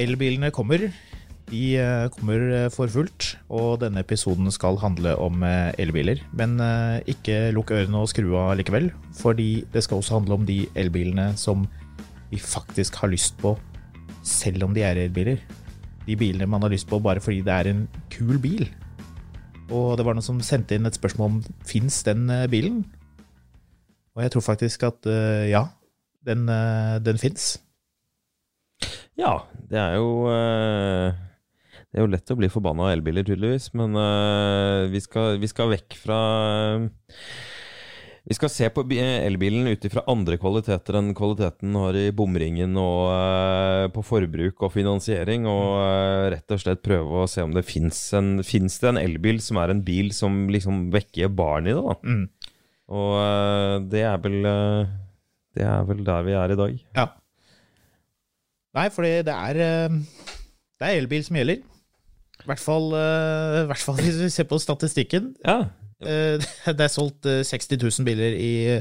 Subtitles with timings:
[0.00, 0.86] Elbilene kommer.
[1.50, 6.22] De eh, kommer eh, for fullt, og denne episoden skal handle om eh, elbiler.
[6.38, 6.56] Men
[7.08, 11.32] ikke lukk ørene og skru av likevel, fordi det skal også handle om de elbilene
[11.36, 11.66] som
[12.30, 13.56] vi faktisk har lyst på,
[14.24, 15.42] selv om de er elbiler.
[16.06, 18.64] De bilene man har lyst på bare fordi det er en kul bil.
[19.72, 22.80] Og det var noen som sendte inn et spørsmål om fins den bilen.
[24.16, 25.06] Og jeg tror faktisk at
[25.48, 25.66] ja,
[26.26, 26.48] den,
[27.04, 27.54] den fins.
[29.18, 29.36] Ja,
[29.70, 31.14] det er jo eh,
[31.92, 33.70] Det er jo lett å bli forbanna av elbiler, tydeligvis.
[33.78, 36.20] Men eh, vi, skal, vi skal vekk fra
[38.22, 43.10] Vi skal se på elbilen ut ifra andre kvaliteter enn kvaliteten har i bomringen og
[43.10, 47.64] uh, på forbruk og finansiering, og uh, rett og slett prøve å se om det
[47.66, 51.82] fins en, det en elbil som er en bil som liksom vekker barn i det,
[51.82, 51.98] da.
[52.06, 52.52] Mm.
[52.92, 54.92] Og uh, det er vel eh,
[55.56, 56.78] Det er vel der vi er i dag.
[56.96, 57.06] Ja.
[58.74, 59.98] Nei, fordi det er eh,
[60.80, 61.60] Det er elbil som gjelder.
[62.42, 65.34] I hvert fall, eh, i hvert fall hvis vi ser på statistikken.
[65.46, 65.60] Ja,
[66.02, 66.38] Eh,
[66.78, 68.80] Det er solgt eh, 60 000 biler i,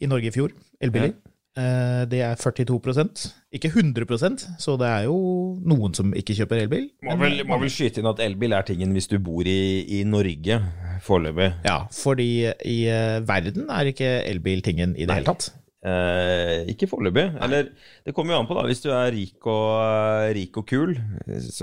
[0.00, 0.52] i Norge i fjor.
[0.82, 1.14] Elbiler.
[1.56, 3.22] Eh, Det er 42%
[3.54, 5.14] Ikke 100% så det er jo
[5.62, 6.88] noen som ikke kjøper elbil.
[7.06, 10.02] Må vel, må vel skyte inn at elbil er tingen hvis du bor i, i
[10.04, 10.58] Norge,
[11.06, 11.52] foreløpig.
[11.64, 12.28] Ja, fordi
[12.66, 12.78] i
[13.24, 15.52] verden er ikke elbil tingen i det hele tatt.
[15.84, 17.26] Eh, ikke foreløpig.
[17.44, 17.68] Eller
[18.06, 18.64] det kommer jo an på, da.
[18.68, 20.94] Hvis du er rik og, eh, rik og kul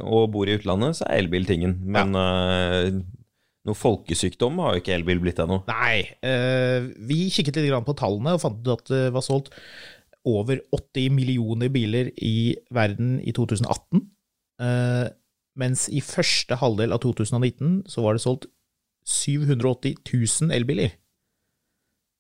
[0.04, 1.80] og bor i utlandet, så er elbil tingen.
[1.82, 2.92] Men eh,
[3.68, 5.64] noe folkesykdom har jo ikke elbil blitt ennå.
[5.70, 9.54] Nei, eh, vi kikket litt grann på tallene og fant ut at det var solgt
[10.30, 14.04] over 80 millioner biler i verden i 2018.
[14.62, 15.08] Eh,
[15.62, 18.46] mens i første halvdel av 2019 så var det solgt
[19.10, 20.94] 780 000 elbiler.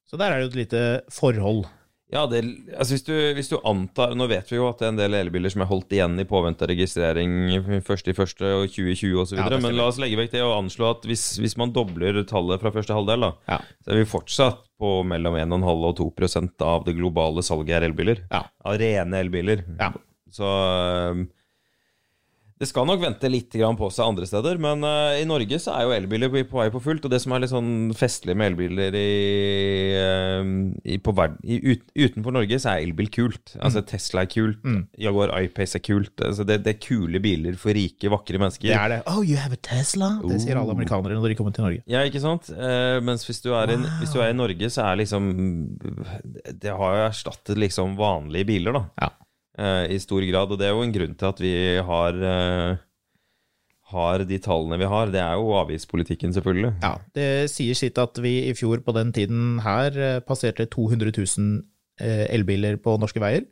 [0.09, 0.81] Så der er det jo et lite
[1.13, 1.69] forhold.
[2.11, 2.41] Ja, det,
[2.75, 5.13] altså hvis, du, hvis du antar Nå vet vi jo at det er en del
[5.15, 9.39] elbiler som er holdt igjen i påvente av registrering først i første og 2020 osv.,
[9.39, 12.59] Ja, men la oss legge vekk det og anslå at hvis, hvis man dobler tallet
[12.63, 13.61] fra første halvdel, da, Ja.
[13.85, 16.09] så er vi fortsatt på mellom 1,5 og 2
[16.67, 18.23] av det globale salget er elbiler.
[18.31, 18.43] Ja.
[18.65, 19.63] Av rene elbiler.
[19.79, 19.91] Ja.
[20.31, 20.47] Så
[22.61, 25.87] det skal nok vente litt på seg andre steder, men øh, i Norge så er
[25.87, 27.07] jo elbiler på, vei på fullt.
[27.07, 29.07] Og det som er litt sånn festlig med elbiler i,
[29.97, 30.51] øhm,
[30.85, 33.55] i, på verden, i, ut, utenfor Norge, så er elbil kult.
[33.57, 34.61] Altså Tesla er kult,
[35.01, 36.13] Jaguar I-Pace er kult.
[36.21, 38.69] Altså, det, det er kule biler for rike, vakre mennesker.
[38.69, 38.99] Det er det.
[39.09, 40.11] Oh, you have a Tesla?
[40.21, 41.81] Det sier alle amerikanere når de kommer til Norge.
[41.89, 42.51] Ja, ikke sant?
[42.53, 45.33] Uh, mens hvis du, er i, hvis du er i Norge, så er liksom
[46.61, 48.85] Det har jo erstattet liksom vanlige biler, da.
[49.01, 49.11] Ja.
[49.59, 50.53] Eh, I stor grad.
[50.53, 51.53] Og det er jo en grunn til at vi
[51.87, 52.81] har eh,
[53.91, 55.11] har de tallene vi har.
[55.11, 56.75] Det er jo avgiftspolitikken, selvfølgelig.
[56.83, 61.11] Ja, det sier sitt at vi i fjor på den tiden her eh, passerte 200
[61.11, 61.57] 000
[61.99, 63.47] eh, elbiler på norske veier.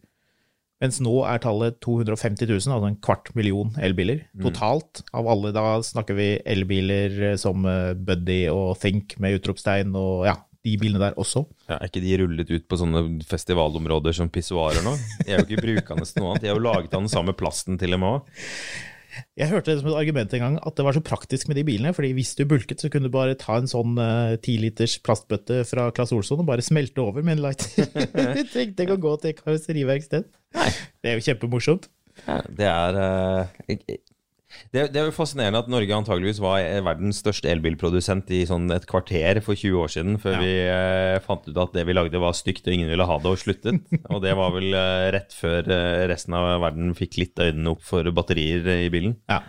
[0.79, 5.01] Mens nå er tallet 250 000, altså en kvart million elbiler totalt.
[5.11, 7.67] Av alle, da snakker vi elbiler som
[8.07, 11.45] Buddy og Think med utropstegn og ja, de bilene der også.
[11.69, 14.95] Ja, er ikke de rullet ut på sånne festivalområder som pissoarer nå?
[15.23, 16.43] De er jo ikke brukende til noe annet.
[16.43, 18.47] De er jo laget av den samme plasten til og med òg.
[19.39, 21.63] Jeg hørte det som et argument en gang at det var så praktisk med de
[21.67, 23.95] bilene, fordi hvis du bulket, så kunne du bare ta en sånn
[24.43, 27.89] tiliters liters plastbøtte fra Claes Olsson og bare smelte over med en lighter.
[28.37, 30.29] du trengte ikke å gå til karosseriverksted.
[30.53, 31.89] Det er jo kjempemorsomt.
[32.27, 33.99] Ja, det er eh, jeg-
[34.73, 38.87] Det, det er jo fascinerende at Norge antageligvis var verdens største elbilprodusent i sånn et
[38.89, 40.41] kvarter for 20 år siden, før Ja.
[40.41, 43.29] vi eh, fant ut at det vi lagde var stygt og ingen ville ha det,
[43.29, 43.79] og sluttet.
[44.13, 47.83] og det var vel eh, rett før eh, resten av verden fikk litt øynene opp
[47.85, 49.17] for batterier eh, i bilen.
[49.29, 49.41] Ja.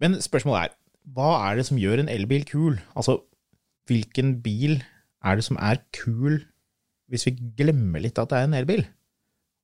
[0.00, 0.76] Men spørsmålet er,
[1.16, 2.78] hva er det som gjør en elbil kul?
[2.96, 3.18] Altså,
[3.88, 4.78] hvilken bil
[5.24, 6.40] er det som er kul
[7.08, 8.82] hvis vi glemmer litt at det er en elbil?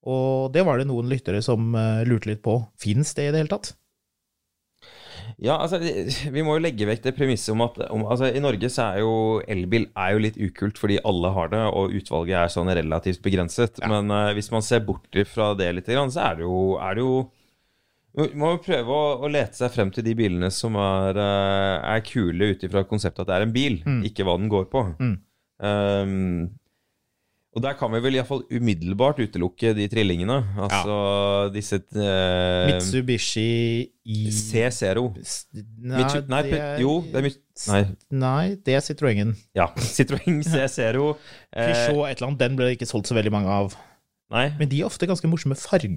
[0.05, 2.59] Og det var det noen lyttere som eh, lurte litt på.
[2.81, 3.73] Fins det i det hele tatt?
[5.43, 5.81] Ja, altså,
[6.35, 9.03] vi må jo legge vekk det premisset om at om, altså, I Norge så er
[9.03, 9.15] jo
[9.51, 13.81] elbil er jo litt ukult fordi alle har det, og utvalget er sånn relativt begrenset.
[13.83, 13.91] Ja.
[13.91, 17.07] Men uh, hvis man ser bort fra det litt, så er det jo, er det
[17.07, 17.17] jo
[18.15, 21.87] man må jo prøve å, å lete seg frem til de bilene som er, eh,
[21.97, 24.85] er kule ut ifra konseptet at det er en bil, ikke hva den går på.
[25.03, 25.17] Mm.
[25.59, 26.45] Um,
[27.55, 30.41] og der kan vi vel iallfall umiddelbart utelukke de trillingene.
[30.59, 30.97] Altså
[31.55, 35.05] disse eh, Mitsubishi i C0.
[35.79, 37.31] Nei, Mitsu- nei, det er- jo, det er
[37.71, 39.31] Nei, Nei, det er Citroën.
[39.55, 39.69] ja.
[39.79, 41.17] Citroën C0.
[41.55, 43.77] Eh, Peugeot et eller annet, den ble det ikke solgt så veldig mange av.
[44.35, 45.95] nei, Men de er ofte ganske morsomme farger.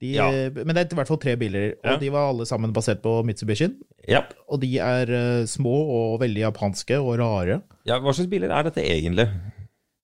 [0.00, 0.30] De, Ja.
[0.30, 1.96] Men det er i hvert fall tre biler, og Ja.
[2.00, 3.74] de var alle sammen basert på Mitsubishien.
[4.08, 4.22] ja.
[4.48, 5.74] Og de er uh, små
[6.14, 7.60] og veldig japanske og rare.
[7.84, 7.98] ja.
[8.00, 9.28] Hva slags biler er dette egentlig?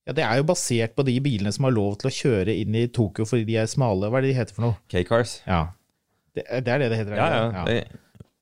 [0.06, 2.75] Ja, Det er jo basert på de bilene som har lov til å kjøre inn
[2.79, 4.06] i Tokyo fordi de er smale.
[4.11, 4.76] Hva er det de heter for noe?
[4.93, 5.41] K-Cars?
[5.47, 5.64] Ja,
[6.37, 7.17] Det, er- det er det det heter?
[7.17, 7.82] Ja, Ja, ja.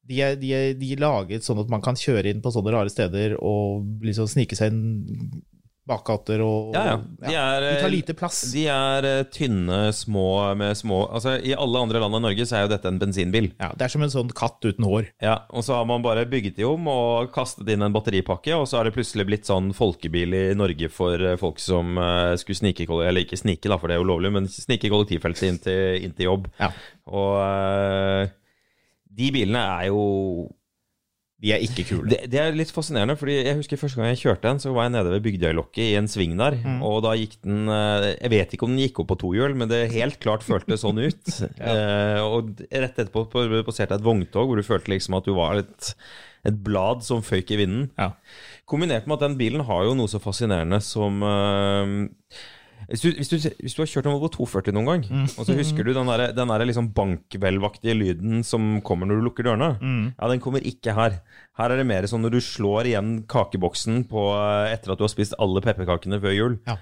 [0.07, 2.75] De, er, de, er, de er laget sånn at man kan kjøre inn på sånne
[2.75, 5.43] rare steder og liksom snike seg inn
[5.89, 6.97] bakgater og ja, ja.
[7.21, 8.39] De er, De tar eh, lite plass.
[8.55, 10.27] De er eh, tynne, små
[10.57, 13.51] med små Altså, I alle andre land enn Norge så er jo dette en bensinbil.
[13.61, 15.11] Ja, Det er som en sånn katt uten hår.
[15.25, 18.65] Ja, Og så har man bare bygget de om og kastet inn en batteripakke, og
[18.71, 21.95] så har det plutselig blitt sånn folkebil i Norge for eh, folk som
[22.41, 25.61] skulle snike Eller ikke snike, da, for det er jo lovlig, men snike kollektivfeltet inn
[25.63, 26.49] til, inn til jobb.
[26.61, 26.73] Ja.
[27.13, 28.33] Og
[29.15, 30.03] de bilene er jo
[31.45, 32.09] De er ikke kule.
[32.09, 34.87] det, det er litt fascinerende, fordi jeg husker første gang jeg kjørte en, så var
[34.89, 36.79] jeg nede ved Bygdøylokket i en sving der, Mm.
[36.89, 39.69] og da gikk den eh, Jeg vet ikke om den gikk opp på tohjul, men
[39.69, 41.35] det helt klart føltes sånn ut.
[41.61, 45.35] Eh, og rett etterpå på- passerte jeg et vogntog hvor du følte liksom at du
[45.37, 45.93] var et,
[46.49, 47.91] et blad som føyk i vinden.
[48.01, 48.11] Ja.
[48.65, 52.41] Kombinert med at den bilen har jo noe så fascinerende som eh,
[52.89, 55.27] hvis du, hvis, du, hvis du har kjørt en Volvo 240 noen gang, Mm.
[55.39, 59.27] og så husker du den der, den der liksom bankhvelvaktige lyden som kommer når du
[59.29, 60.13] lukker dørene, Mm.
[60.19, 61.21] ja, den kommer ikke her.
[61.57, 64.25] Her er det mer sånn når du slår igjen kakeboksen på,
[64.73, 66.57] etter at du har spist alle pepperkakene før jul.
[66.67, 66.77] Ja.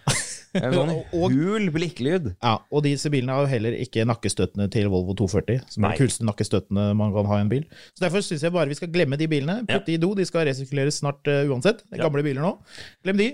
[0.54, 2.30] Er en sånn hul blikklyd.
[2.42, 5.92] Ja, og disse bilene har jo heller ikke nakkestøttene til Volvo 240, som er Nei.
[5.96, 7.64] de kuleste nakkestøttene man kan ha i en bil.
[7.96, 9.60] Så Derfor syns jeg bare vi skal glemme de bilene.
[9.68, 9.96] Putte ja.
[9.96, 11.84] i do, de skal resirkuleres snart uh, uansett.
[11.88, 12.56] Det er gamle biler nå.
[13.04, 13.30] Glem de.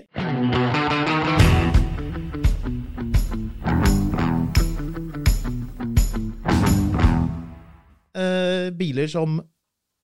[8.19, 9.39] Eh, biler som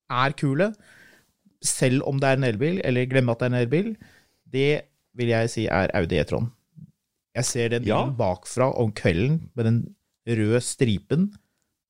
[0.09, 0.69] er kule,
[1.65, 3.95] selv om det er en elbil, eller glemme at det er en elbil,
[4.51, 4.67] det
[5.17, 6.51] vil jeg si er Audi E-tron.
[7.35, 8.03] Jeg ser den Ja.
[8.03, 9.95] bilen bakfra om kvelden med den
[10.27, 11.33] røde stripen.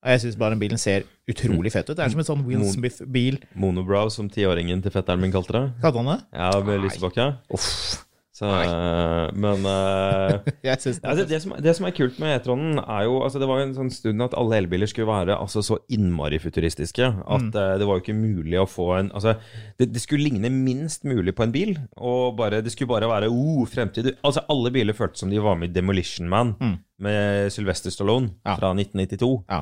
[0.06, 1.98] Og jeg syns bare den bilen ser utrolig fett ut.
[1.98, 3.40] Det er som en sånn Will Smith-bil.
[3.56, 5.64] Monobrow, som tiåringen til fetteren min kalte det.
[5.82, 6.26] Kalte han det?
[6.34, 7.40] Ja, med lysebakke.
[7.54, 8.05] Uff.
[8.36, 12.82] Så, eh, men uh, synes Ja, det, det, som, det som er kult med E-tronen,
[12.84, 15.64] er jo altså Det var jo en sånn stund at alle elbiler skulle være altså,
[15.64, 19.38] så innmari futuristiske at eh, det var jo ikke mulig å få en Altså,
[19.80, 23.30] det, det skulle ligne minst mulig på en bil, og bare, det skulle bare være
[23.32, 24.10] oh, fremtid.
[24.26, 26.56] Altså, alle biler føltes som de var med i Demolition Man
[27.00, 28.58] med Sylvester Stallone Ja.
[28.60, 29.32] fra 1992.
[29.48, 29.62] Ja.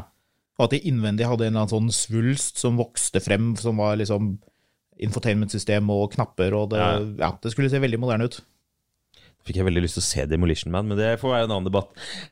[0.58, 3.98] Og at de innvendig hadde en eller annen sånn svulst som vokste frem, som var
[4.02, 4.36] liksom
[5.04, 6.98] infotainmentsystem og knapper, og det, Ja.
[7.28, 8.42] ja, det skulle se veldig moderne ut.
[9.44, 11.68] Fikk jeg veldig lyst til å se Demolition Man, men det får være en annen
[11.68, 11.90] debatt.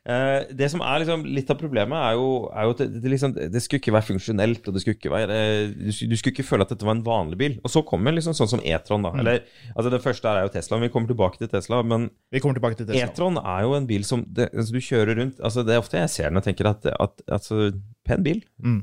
[0.08, 3.10] Eh, det som er liksom litt av problemet, er jo, er jo at det, det,
[3.12, 5.36] liksom, det skulle ikke være funksjonelt, og det skulle ikke være
[5.76, 7.58] du, skulle- du skulle ikke føle at dette var en vanlig bil.
[7.62, 9.12] Og så kommer liksom sånn som E-tron, da.
[9.20, 9.42] Eller,
[9.76, 11.82] altså Det første er jo Tesla, vi kommer tilbake til Tesla.
[11.84, 13.04] Men Vi kommer tilbake til Tesla.
[13.10, 15.98] E-tron er jo en bil som det, altså, du kjører rundt altså Det er ofte
[16.00, 17.72] jeg ser den og tenker at, at altså,
[18.08, 18.40] Pen bil.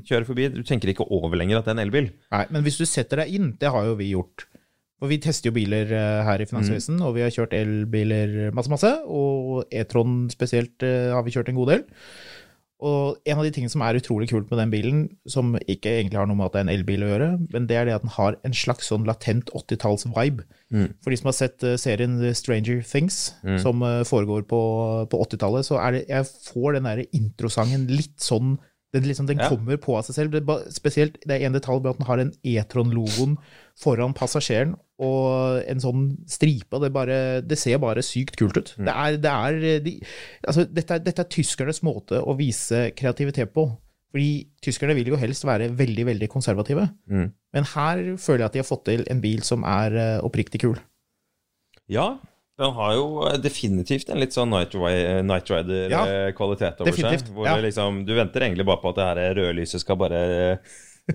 [0.08, 0.46] Kjører forbi.
[0.54, 2.06] Du tenker ikke over lenger at det er en elbil.
[2.32, 4.46] Nei, men hvis du setter deg inn, det har jo vi gjort.
[5.00, 8.68] For vi tester jo biler eh, her i Finansavisen, og vi har kjørt elbiler masse,
[8.72, 8.90] masse.
[9.08, 11.86] Og E-tron spesielt eh, har vi kjørt en god del.
[12.80, 16.16] Og en av de tingene som er utrolig kult med den bilen, som ikke egentlig
[16.16, 18.06] har noe med at det er en elbil å gjøre, men det er det at
[18.06, 20.46] den har en slags sånn latent 80-talls-vibe.
[21.04, 24.60] For de som har sett eh, serien Stranger Things, som eh, foregår på,
[25.12, 28.56] på 80-tallet, så er det Jeg får den derre introsangen litt sånn
[28.92, 29.48] den, liksom, den Ja.
[29.48, 30.32] kommer på av seg selv.
[30.34, 33.36] Det spesielt det er en detalj med at den har den E-tron-logoen
[33.78, 36.80] foran passasjeren og en sånn stripe.
[36.82, 38.74] Det, bare, det ser bare sykt kult ut.
[38.76, 39.94] Det er, det er de,
[40.46, 43.68] altså, dette, dette er tyskernes måte å vise kreativitet på.
[44.10, 46.88] Fordi tyskerne vil jo helst være veldig, veldig konservative.
[47.06, 47.28] Mm.
[47.54, 50.60] Men her føler jeg at de har fått til en bil som er eh, oppriktig
[50.64, 50.80] kul.
[51.90, 52.16] Ja,
[52.60, 53.06] den har jo
[53.42, 57.26] definitivt en litt sånn Night, Rider-kvalitet Ja, Rider-kvalitet over seg.
[57.34, 57.56] Hvor ja.
[57.64, 60.22] liksom, du venter egentlig bare på at det her rødlyset skal bare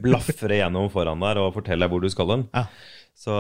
[0.04, 2.48] blafre gjennom foran der og fortelle deg hvor du skal hen.
[2.58, 2.66] Ja.
[3.16, 3.32] Så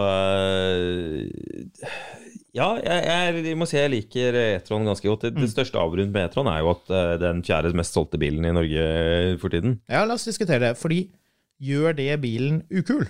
[2.55, 5.25] Ja, jeg, jeg, må si jeg liker E-tron ganske godt.
[5.27, 5.49] Det, Mm.
[5.51, 8.85] største avrund med E-tron er jo at den fjerde mest solgte bilen i Norge
[9.41, 9.81] for tiden.
[9.91, 10.77] Ja, la oss diskutere det.
[10.79, 11.01] Fordi
[11.59, 13.03] gjør det bilen ukul?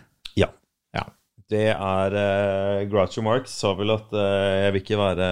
[1.52, 5.28] Det er uh, Groucho Marx sa vel at uh, jeg vil ikke være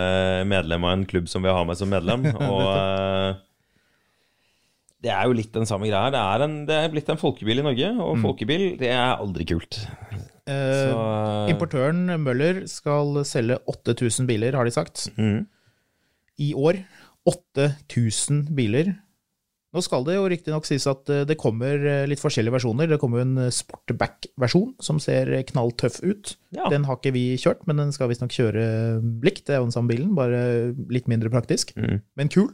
[0.45, 2.27] medlem av en klubb som vil ha meg som medlem.
[2.51, 3.33] og uh,
[5.03, 6.13] det er jo litt den samme greia.
[6.13, 9.47] Det er, en, det er blitt en folkebil i Norge, og folkebil det er aldri
[9.49, 9.81] kult.
[10.47, 11.01] Så
[11.51, 15.09] Importøren Møller skal selge 8000 biler, har de sagt.
[15.17, 15.43] Mm.
[16.39, 16.79] I år
[17.27, 18.93] 8000 biler.
[19.73, 22.91] Nå skal det jo riktignok sies at eh, det kommer eh, litt forskjellige versjoner.
[22.91, 26.35] Det kommer jo en eh, sportback-versjon som ser knalltøff ut.
[26.53, 26.67] Ja.
[26.73, 28.67] Den har ikke vi kjørt, men den skal visstnok kjøre
[29.25, 29.47] likt.
[29.47, 30.43] Det er jo den samme bilen, bare
[30.93, 31.73] litt mindre praktisk.
[31.79, 32.03] mm.
[32.19, 32.51] Men kul.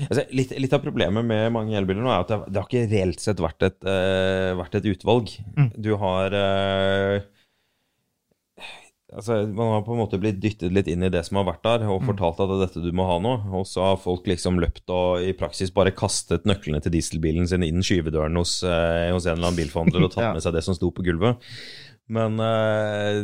[0.00, 2.90] Altså, litt, litt av problemet med mange elbiler nå er at det, det har ikke
[2.90, 5.34] reelt sett vært et, uh, vært et utvalg.
[5.58, 5.68] Mm.
[5.84, 7.26] Du har eh,
[9.12, 11.66] Altså, Man har på en måte blitt dyttet litt inn i det som har vært
[11.66, 13.34] der, og fortalt at det er dette du må ha nå.
[13.58, 17.66] Og så har folk liksom løpt og i praksis bare kastet nøklene til dieselbilen sin
[17.66, 20.32] inn skyvedøren hos, eh, hos en eller annen bilforhandler og tatt Ja.
[20.36, 21.42] med seg det som sto på gulvet.
[22.12, 23.22] Men eh,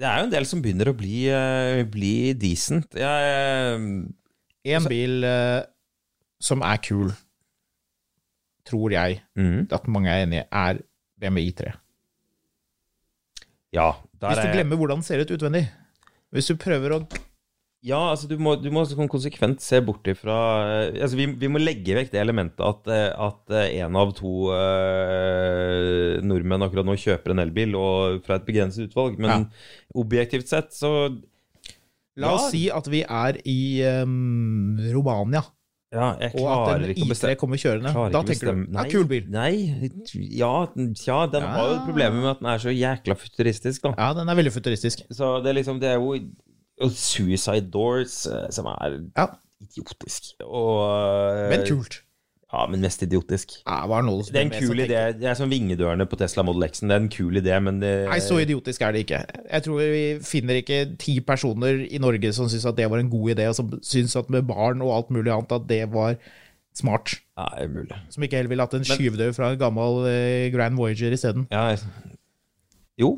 [0.00, 2.96] det er jo en del som begynner å bli, eh, bli decent.
[2.98, 4.06] Jeg
[4.70, 5.62] En bil eh,
[6.40, 7.12] som er kul,
[8.68, 9.68] tror jeg mm.
[9.72, 10.82] at mange er enig i, er
[11.20, 11.72] BMW I3.
[13.72, 15.68] Ja, Hvis du er- glemmer hvordan det ser ut utvendig.
[16.34, 17.00] Hvis du prøver å
[17.82, 20.34] Ja, altså du må, du må sånn konsekvent se bort ifra
[20.92, 26.20] altså vi, vi må legge vekk det elementet at, eh, at en av to eh,
[26.20, 29.16] nordmenn akkurat nå kjøper en elbil og fra et begrenset utvalg.
[29.22, 29.48] Men
[29.96, 30.92] objektivt sett så
[32.20, 32.34] La Ja.
[32.34, 35.40] oss si at vi er i um, Romania,
[35.92, 37.90] Ja, jeg og at en ikke I3 kommer kjørende.
[37.90, 39.24] Da tenker du bestemme- ja, kul bil.
[39.28, 39.50] Nei,
[40.38, 40.66] ja,
[41.06, 43.94] ja den har jo problemet med at den er så jækla futuristisk, da.
[43.98, 45.02] Ja, den er veldig futuristisk.
[45.10, 46.14] Så det er liksom Det er jo
[46.80, 49.26] og Suicide Doors, eh, som er Ja,
[49.60, 50.30] idiotisk.
[50.46, 50.78] Og
[51.36, 52.00] eh, Men kult.
[52.50, 53.52] Ja, men mest idiotisk.
[53.62, 55.02] Ja, var noe som Det er en kul idé.
[55.14, 56.90] Det er som vingedørene på Tesla Model X-en.
[56.90, 59.20] Det er en kul idé, men det Nei, så idiotisk er det ikke.
[59.44, 63.12] Jeg tror vi finner ikke ti personer i Norge som syns at det var en
[63.12, 66.18] god idé, og som syns at med barn og alt mulig annet at det var
[66.74, 67.14] smart.
[67.38, 68.00] Nei, mulig.
[68.10, 71.46] Som ikke heller ville hatt en skyvedør fra en gammel eh, Grand Voyager isteden.
[71.54, 71.76] Ja,
[73.00, 73.14] jo.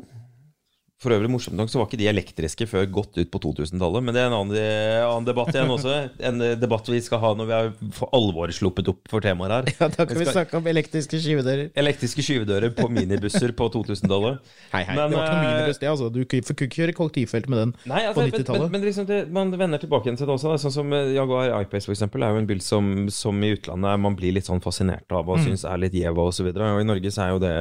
[1.03, 4.05] For øvrig, morsomt nok, så var ikke de elektriske før godt ut på 2000-tallet.
[4.05, 4.59] Men det er en annen,
[5.03, 5.95] annen debatt igjen også.
[6.23, 9.57] En eh, debatt vi skal ha når vi har for alvor sluppet opp for temaer
[9.57, 9.71] her.
[9.83, 11.73] Ja, da kan vi Vi snakke om elektriske skyvedører.
[11.79, 14.39] Elektriske skyvedører på minibusser på 2000-tallet.
[14.71, 14.95] Hei, hei.
[14.95, 15.89] Men, det var ikke noe eh, minibuss, det.
[15.91, 16.09] altså.
[16.13, 18.69] Du kunne ikke kjøre kollektivfelt med den Nei, altså, på 90-tallet.
[18.69, 20.53] men, men liksom det, man vender tilbake igjen til det også.
[20.53, 20.61] Da.
[20.63, 23.99] Sånn som eh, Jaguar I-Pace for eksempel, er jo en bil som, som i utlandet
[24.07, 26.71] man blir litt sånn fascinert av og syns er litt gjev og så videre.
[26.77, 27.53] Og i Norge så er jo det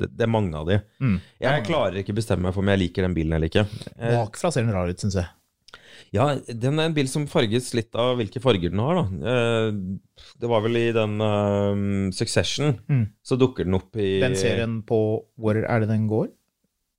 [0.00, 0.78] Det, det er mange av de.
[1.42, 3.66] Jeg klarer ikke bestemme meg for om jeg liker den bilen eller ikke.
[3.98, 5.28] Eh, Bakfra ser den rar ut, syns jeg.
[6.16, 9.32] ja, den er en bil som farges litt av hvilke farger den har, da.
[9.34, 11.84] Eh, det var vel i den eh,
[12.16, 12.74] Succession,
[13.22, 14.98] så dukker den opp i Den serien på
[15.38, 16.28] Hvor er det den går?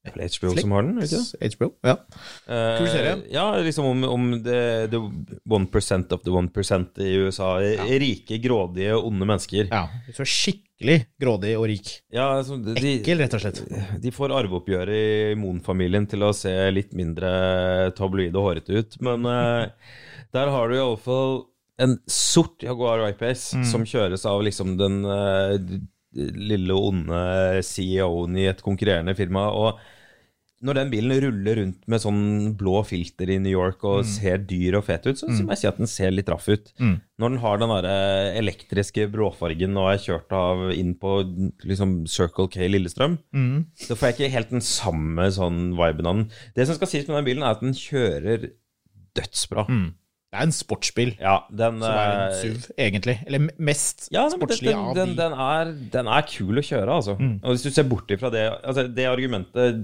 [0.02, 1.50] Det er vel HBO som har den, det ikke det?
[1.54, 1.94] HBO, ja.
[2.50, 3.12] Eh, Kul serie.
[3.30, 7.52] Ja, liksom om, om det, the 1% of the 1% i USA.
[8.02, 9.70] Rike, grådige, onde mennesker.
[9.70, 9.84] ja.
[10.18, 11.92] Så skikkelig grådig og rik.
[12.10, 13.62] Ja, altså, de, Ekkel, rett og slett.
[14.02, 14.98] de får arveoppgjøret
[15.36, 18.98] i Moen-familien til å se litt mindre tabloide og hårete ut.
[19.06, 19.70] Men eh,
[20.34, 21.44] der har du iallfall
[21.82, 23.64] en sort Jaguar I-Pace Mm.
[23.70, 25.56] som kjøres av liksom den eh,
[26.16, 29.48] lille, onde CEO-en i et konkurrerende firma.
[29.56, 29.80] Og
[30.62, 32.26] når den bilen ruller rundt med sånn
[32.60, 35.62] blå filter i New York og ser dyr og fet ut, så, så må jeg
[35.64, 36.70] si at den ser litt raff ut.
[37.18, 41.16] Når den har den der eh, elektriske bråfargen og er kjørt av inn på
[41.66, 43.18] liksom Circle K Lillestrøm,
[43.74, 46.30] så får jeg ikke helt den samme sånn viben av den.
[46.54, 48.52] Det som skal sies med den bilen, er at den kjører
[49.18, 49.66] dødsbra.
[50.32, 53.18] Det er en sportsbil Ja, den som er en eh, SUV, egentlig.
[53.28, 55.06] Eller mest ja, sportslig den, av de.
[55.18, 57.18] den, er, den er kul å kjøre, altså.
[57.20, 59.82] Og hvis du ser bort ifra det altså Det argumentet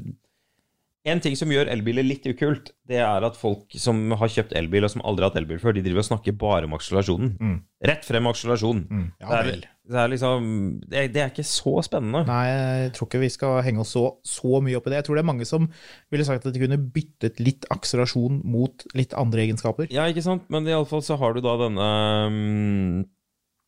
[1.07, 4.83] En ting som gjør elbiler litt ukult, det er at folk som har kjøpt elbil,
[4.87, 7.61] og som aldri har hatt elbil før, de driver og snakker bare om akselerasjonen.
[7.87, 8.81] Rett frem akselerasjon.
[9.21, 9.63] Ja det, er, vel.
[9.87, 10.47] Det er liksom
[10.83, 12.23] det er, det er ikke så spennende.
[12.27, 15.01] Nei, jeg tror ikke vi skal henge oss så, så mye opp i det.
[15.01, 15.67] Jeg tror det er mange som
[16.13, 19.91] ville sagt at de kunne byttet litt akselerasjon mot litt andre egenskaper.
[19.93, 20.47] Ja, ikke sant?
[20.53, 21.91] Men iallfall så har du da denne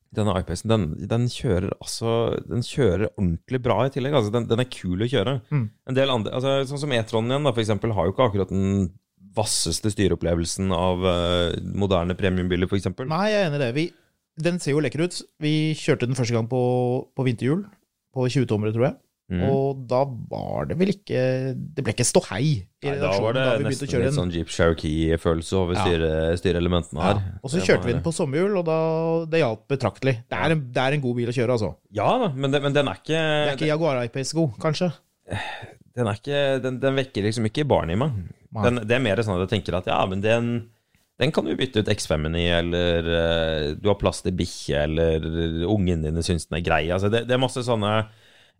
[0.09, 2.11] Denne iPacen, den, den kjører altså
[2.49, 4.15] Den kjører ordentlig bra i tillegg.
[4.17, 5.35] Altså, den, den er kul å kjøre.
[5.53, 5.67] Mm.
[5.91, 8.51] En del andre, altså, Sånn som E-Tronen igjen, da, for eksempel, har jo ikke akkurat
[8.51, 8.89] den
[9.37, 13.07] vasseste styreopplevelsen av uh, moderne premiumbiler, eksempel.
[13.11, 13.69] Nei, jeg er enig i det.
[13.75, 13.85] Vi,
[14.39, 15.19] den ser jo lekker ut.
[15.43, 16.61] Vi kjørte den første gang på,
[17.15, 17.65] på vinterhjul,
[18.15, 18.97] på 20-tommere, tror jeg.
[19.29, 19.43] Mm.
[19.45, 19.99] Og da
[20.31, 21.19] var det vel ikke
[21.53, 24.49] Det ble ikke ståhei i Nei, da redaksjonen var det da, nesten litt sånn Jeep
[24.49, 25.83] Cherokee-følelse over Ja.
[25.85, 27.19] styre, styreelementene her.
[27.21, 27.35] Ja.
[27.43, 28.77] Og så kjørte kjørte vi den på sommerhjul, og da,
[29.29, 30.15] det hjalp betraktelig.
[30.25, 31.69] Det er, en, det er en god bil å kjøre, altså.
[31.93, 34.89] Ja da, men, det, men den er ikke, Det er ikke Jaguar I-Pace god, kanskje.
[35.29, 38.17] den, er ikke den, den vekker liksom ikke barn i meg.
[38.63, 40.49] Den, det er mer sånn at jeg tenker at ja, men den,
[41.19, 45.25] den kan du bytte ut X5-en i, eller eh, du har plass til bikkje, eller
[45.67, 46.85] ungen dine syns den er grei.
[46.95, 47.93] Altså, det, det er masse sånne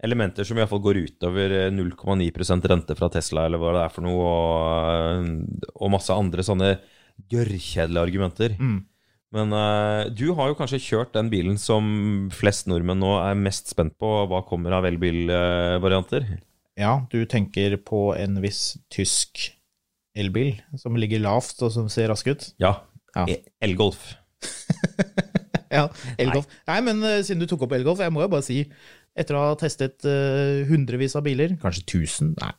[0.03, 4.07] elementer som iallfall går utover eh, 0,9% rente fra Tesla, eller hva det er for
[4.07, 6.73] noe, og, og masse andre sånne
[7.31, 8.55] gørrkjedelige argumenter.
[8.59, 8.79] Mm.
[9.35, 13.69] Men uh, du har jo kanskje kjørt den bilen som flest nordmenn nå er mest
[13.69, 14.09] spent på.
[14.31, 16.25] Hva kommer av elbilvarianter?
[16.79, 19.51] Ja, du tenker på en viss tysk
[20.19, 22.49] elbil som ligger lavt og som ser rask ut?
[22.61, 22.75] Ja.
[23.15, 23.25] Ja.
[23.27, 24.11] E- Elgolf.
[25.69, 25.83] Ja,
[26.17, 26.47] elgolf.
[26.65, 26.79] Nei.
[26.81, 28.63] men eh, siden du tok opp elgolf, jeg må jo bare si
[29.19, 32.51] etter å ha testet uh, hundrevis av biler, kanskje tusen, nei,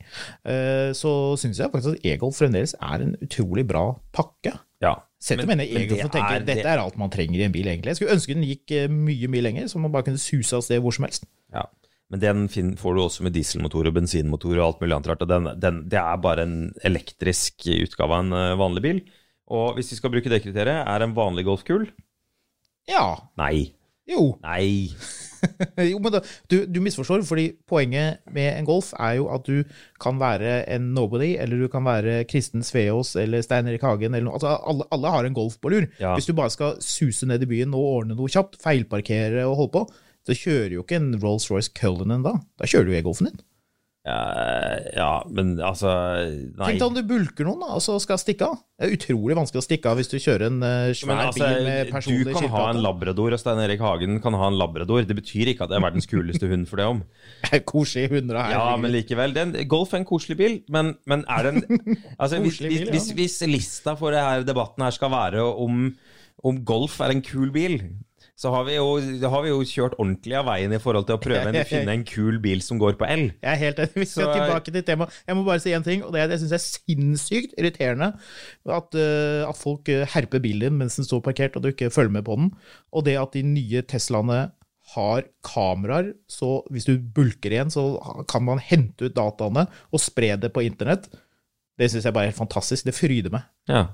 [0.44, 4.52] uh, så syns jeg faktisk at e-golf fremdeles er en utrolig bra pakke.
[4.84, 4.92] Ja.
[5.22, 7.70] Sett om i e-golf og tenker er- dette er alt man trenger i en bil,
[7.70, 7.94] egentlig.
[7.94, 10.82] Jeg skulle ønske den gikk mye, mye lenger, så man bare kunne suse av sted
[10.84, 11.26] hvor som helst.
[11.54, 11.64] Ja.
[12.10, 15.26] Men den får du også med dieselmotor og bensinmotor og alt mulig annet rart.
[15.30, 19.02] Den, den, det er bare en elektrisk utgave av en eh, vanlig bil.
[19.50, 21.86] Og hvis vi skal bruke det kriteriet, er en vanlig Golf kul?
[22.90, 23.70] Ja, Nei.
[24.10, 24.32] jo.
[24.42, 24.90] Nei.
[25.90, 29.62] jo, men da, du, du misforstår, fordi poenget med en Golf er jo at du
[30.02, 34.28] kan være en nobody, eller du kan være Kristen Sveås eller Stein Erik Hagen, eller
[34.28, 34.38] noe.
[34.38, 35.88] Altså, alle, alle har en Golf på lur.
[36.02, 36.14] Ja.
[36.18, 39.76] Hvis du bare skal suse ned i byen og ordne noe kjapt, feilparkere og holde
[39.78, 39.86] på,
[40.30, 42.36] så kjører jo ikke en Rolls-Royce Cullinan da.
[42.60, 43.40] Da kjører du e-golfen din.
[44.00, 44.20] Ja,
[44.96, 45.90] ja, men altså
[46.24, 46.70] Nei.
[46.70, 48.62] Tenk deg om du bulker noen da, og så skal stikke av.
[48.80, 51.44] Det er utrolig vanskelig å stikke av hvis du kjører en uh, svær Men altså,
[51.44, 54.56] bil med personlig du kan ha en labrador, og Stein Erik Hagen kan ha en
[54.56, 55.04] labrador.
[55.04, 57.02] Det betyr ikke at det er verdens kuleste hund for det om.
[57.74, 58.40] Koselige hunder.
[58.54, 59.36] Ja, men likevel.
[59.36, 61.60] Den, golf er en koselig bil, men, men er den
[62.22, 62.94] altså, hvis, Koselig bil, ja.
[62.96, 65.90] hvis, hvis lista for denne debatten her skal være om,
[66.40, 67.82] om golf er en kul bil,
[68.40, 68.86] så har vi, jo,
[69.28, 72.04] har vi jo kjørt ordentlig av veien i forhold til å prøve å finne en
[72.08, 73.26] kul bil som går på el.
[73.36, 73.98] Jeg er helt enig.
[74.00, 75.18] Vi skal Så- tilbake til temaet.
[75.28, 78.08] Jeg må bare si én ting, og det er at jeg syns er sinnssykt irriterende
[78.16, 82.16] at, eh, at folk eh, herper bilen mens den står parkert, og du ikke følger
[82.16, 82.50] med på den.
[82.96, 84.40] Og det at de nye Teslaene
[84.96, 87.84] har kameraer, så hvis du bulker igjen, så
[88.26, 91.06] kan man hente ut dataene og spre det på internett.
[91.78, 92.84] Det syns jeg bare er helt fantastisk.
[92.88, 93.44] Det fryder meg.
[93.68, 93.84] Ja.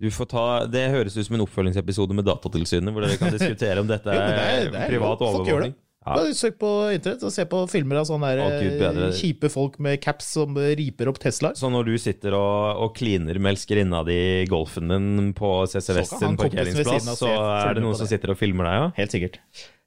[0.00, 3.82] Du får ta, det høres ut som en oppfølgingsepisode med Datatilsynet, hvor dere kan diskutere
[3.82, 5.20] om dette Jo, det er- er det er privat.
[5.26, 5.74] Overvåkning.
[6.00, 6.14] Ja.
[6.16, 9.98] Bare søk på internett og se på filmer av sånne der, eh, kjipe folk med
[10.00, 11.52] caps som riper opp Teslaer.
[11.60, 16.06] Så når du sitter og, kliner med elskerinna di i golfen din på CC Så
[16.22, 17.28] sin parkeringsplass, så
[17.68, 18.88] er det noen som sitter og filmer deg, ja?
[18.96, 19.36] Helt sikkert.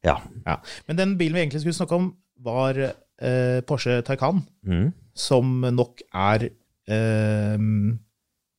[0.06, 0.19] Ja.
[0.45, 0.60] Ja.
[0.88, 2.12] Men den bilen vi egentlig skulle snakke om,
[2.45, 4.91] var eh, Porsche Taycan, Mm.
[5.17, 6.52] som nok er
[6.93, 7.58] eh,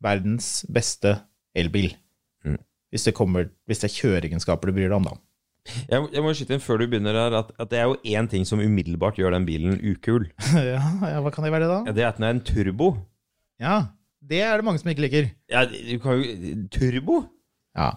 [0.05, 1.21] verdens beste
[1.57, 1.93] elbil.
[2.47, 2.59] Mm.
[2.93, 5.17] Hvis, det kommer, hvis det er kjøreegenskaper du bryr deg om, da.
[5.89, 8.29] Jeg, jeg må skyte inn før du begynner her, at, at det er jo én
[8.29, 10.27] ting som umiddelbart gjør den bilen ukul.
[10.75, 11.83] ja, ja, hva kan det være, da?
[11.89, 12.91] Ja, Det er at den er en turbo.
[13.63, 13.77] Ja,
[14.25, 15.31] det er det mange som ikke liker.
[15.53, 17.23] Ja, du kan jo Turbo?
[17.77, 17.93] Ja.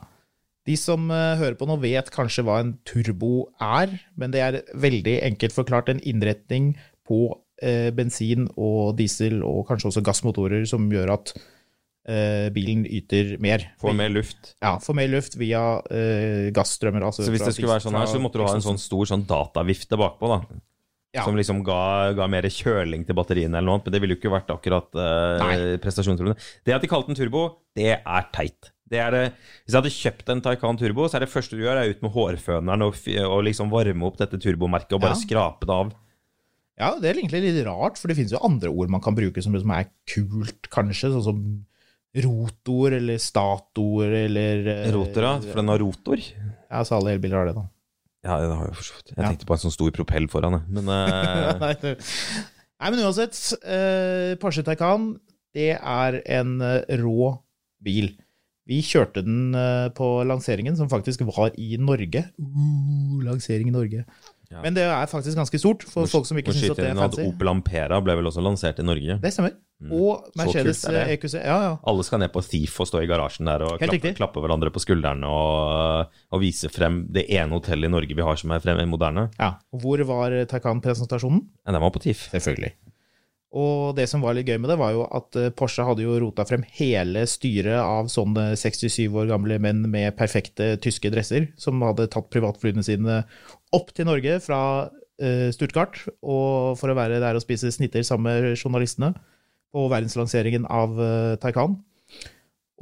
[0.68, 4.62] De som uh, hører på nå, vet kanskje hva en turbo er, men det er
[4.76, 6.74] veldig enkelt forklart en innretning
[7.08, 11.32] på uh, bensin og diesel og kanskje også gassmotorer som gjør at
[12.56, 13.66] bilen yter mer.
[13.82, 14.54] Får mer luft.
[14.64, 17.04] Ja, får mer luft via eh, gassstrømmer.
[17.10, 19.10] Altså Så hvis det skulle være sånn her, så måtte du ha en sånn stor
[19.10, 20.62] sånn datavifte bakpå, da.
[21.16, 21.24] Ja.
[21.26, 24.20] Som liksom ga, ga mer kjøling til batteriene eller noe annet, men det ville jo
[24.20, 25.54] ikke vært akkurat uh, Nei.
[25.80, 27.46] Det at de kalte den turbo,
[27.78, 28.74] det er teit.
[28.88, 29.24] Det er det,
[29.66, 32.04] hvis jeg hadde kjøpt en Taycan Turbo, så er det første du gjør, er ut
[32.06, 35.24] med hårføneren og, og liksom varme opp dette turbomerket og bare Ja.
[35.26, 35.90] skrape det av.
[36.78, 39.42] Ja, det er egentlig litt rart, for det finnes jo andre ord man kan bruke
[39.44, 41.42] som, som er kult, kanskje, sånn som
[42.18, 46.22] rotor eller stator eller eh, Rotor, ja, for den har rotor.
[46.70, 47.66] Ja, så alle elbiler har det, da.
[48.28, 49.12] Ja, det har jeg forstått.
[49.14, 49.30] Jeg Ja.
[49.32, 50.66] tenkte på en sånn stor propell foran, jeg.
[50.80, 51.66] Men uh...
[52.78, 55.12] Nei, men uansett, Uh, Porsche Taycan,
[55.56, 56.58] det er en
[57.02, 57.30] rå
[57.84, 58.12] bil.
[58.68, 59.56] Vi kjørte den
[59.96, 62.26] på lanseringen, som faktisk var i Norge.
[62.42, 64.04] Uh, lansering i Norge.
[64.52, 67.00] Men det er faktisk ganske stort for folk som ikke synes syns at det er
[67.00, 67.26] fancy.
[67.28, 69.18] Opel Ampera ble vel også lansert i Norge.
[69.24, 69.58] Det stemmer.
[69.94, 71.12] Og Mercedes er.
[71.14, 71.36] EQC.
[71.38, 71.74] Ja, ja.
[71.86, 74.82] Alle skal ned på Thief og stå i garasjen der og klappe, klappe hverandre på
[74.82, 78.82] skuldrene og, og vise frem det ene hotellet i Norge vi har som er frem,
[78.90, 79.28] moderne.
[79.38, 79.54] ja.
[79.76, 81.44] Og hvor var Taycan-presentasjonen?
[81.68, 82.30] Ja, den var på Thief.
[82.34, 82.74] Selvfølgelig.
[83.58, 86.18] Og det som var litt gøy med det, var jo at eh, Porsche hadde jo
[86.20, 91.80] rota frem hele styret av sånne 67 år gamle menn med perfekte tyske dresser, som
[91.86, 93.22] hadde tatt privatflyene sine
[93.76, 98.56] opp til Norge fra uh, Stuttgart for å være der og spise snitter sammen med
[98.56, 99.12] journalistene
[99.76, 101.80] på verdenslanseringen av uh, Taycan.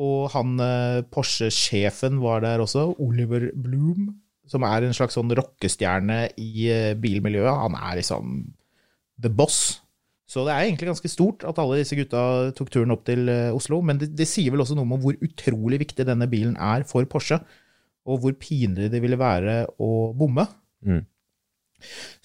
[0.01, 4.11] Og han eh, Porsche-sjefen var der også, Oliver Bloom,
[4.49, 7.61] som er en slags sånn rockestjerne i eh, bilmiljøet.
[7.63, 8.35] Han er liksom
[9.23, 9.79] the boss.
[10.27, 13.55] Så det er egentlig ganske stort at alle disse gutta tok turen opp til eh,
[13.55, 16.83] Oslo, men det, det sier vel også noe om hvor utrolig viktig denne bilen er
[16.89, 17.39] for Porsche,
[18.05, 20.43] og hvor pinlig det ville være å bomme.
[20.83, 21.03] Mm.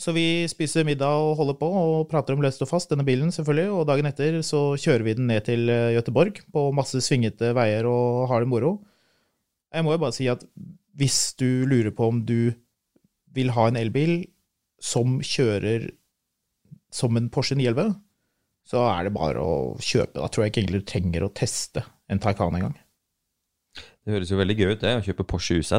[0.01, 3.33] Så vi spiser middag og holder på og prater om løst og fast, denne bilen
[3.35, 7.89] selvfølgelig, og dagen etter så kjører vi den ned til Gøteborg på masse svingete veier
[7.91, 8.79] og har det moro.
[9.75, 10.45] Jeg må jo bare si at
[10.99, 12.53] hvis du lurer på om du
[13.35, 14.25] vil ha en elbil
[14.83, 15.91] som kjører
[16.95, 17.95] som en Porsche 911,
[18.71, 20.19] så er det bare å kjøpe.
[20.19, 22.79] Da tror jeg ikke egentlig du trenger å teste en Taycan engang.
[23.77, 25.75] Det høres jo veldig gøy ut, det, å kjøpe Porsche UZ.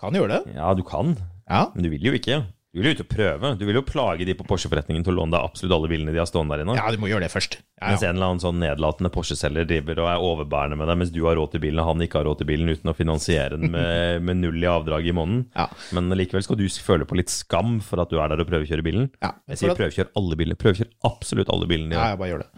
[0.00, 0.56] Kan gjøre det.
[0.58, 1.14] Ja, du kan,
[1.50, 1.66] Ja.
[1.74, 2.44] men du vil jo ikke.
[2.74, 3.50] Du vil jo ut og prøve.
[3.54, 6.18] Du vil jo plage de på Porsche-forretningen til å låne deg absolutt alle bilene de
[6.18, 6.74] har stående der inne.
[6.74, 7.60] ja, du må gjøre det først.
[7.78, 11.12] Ja, Mens en eller annen sånn nedlatende Porsche-selger driver og er overbærende med deg, mens
[11.14, 13.60] du har råd til bilen og han ikke har råd til bilen, uten å finansiere
[13.60, 15.44] den med, med null i avdrag i måneden.
[15.54, 15.68] Ja.
[15.94, 18.82] Men likevel skal du føle på litt skam for at du er der og prøvekjører
[18.82, 19.06] bilen.
[19.22, 20.58] Ja, Jeg sier prøvekjør alle biler.
[20.58, 22.50] Prøvekjør absolutt alle bilene Ja, jeg bare gjør det.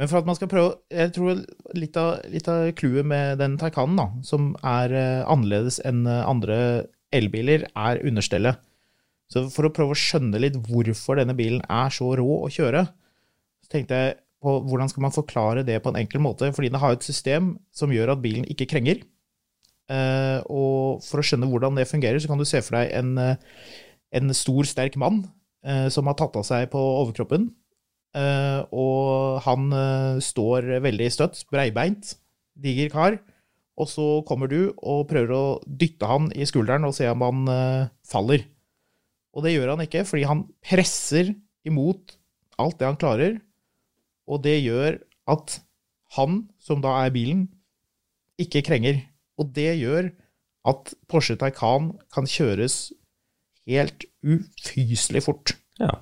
[0.00, 1.42] Men for at man skal prøve Jeg tror
[1.76, 6.56] litt av, clouet med den Taycanen, da, som er eh, annerledes enn eh, andre
[7.14, 8.60] elbiler, er understellet.
[9.30, 12.82] Så for å prøve å skjønne litt hvorfor denne bilen er så rå å kjøre,
[13.62, 16.48] så tenkte jeg på hvordan skal man forklare det på en enkel måte.
[16.56, 19.04] Fordi den har et system som gjør at bilen ikke krenger.
[19.90, 23.16] Eh, og for å skjønne hvordan det fungerer, så kan du se for deg en,
[23.18, 23.36] eh,
[24.18, 25.24] en stor, sterk mann
[25.66, 27.50] eh, som har tatt av seg på overkroppen.
[28.74, 29.68] Og han
[30.18, 32.16] står veldig støtt, breibeint,
[32.58, 33.20] diger kar.
[33.80, 37.46] Og så kommer du og prøver å dytte han i skulderen og se om han
[37.48, 38.44] uh, faller.
[39.32, 41.32] Og det gjør han ikke, fordi han presser
[41.66, 42.16] imot
[42.60, 43.38] alt det han klarer.
[44.28, 45.60] Og det gjør at
[46.18, 47.46] han, som da er bilen,
[48.40, 49.00] ikke krenger.
[49.40, 50.10] Og det gjør
[50.68, 52.90] at Porsche Taycan kan kjøres
[53.70, 55.54] helt ufyselig fort.
[55.80, 55.94] Ja.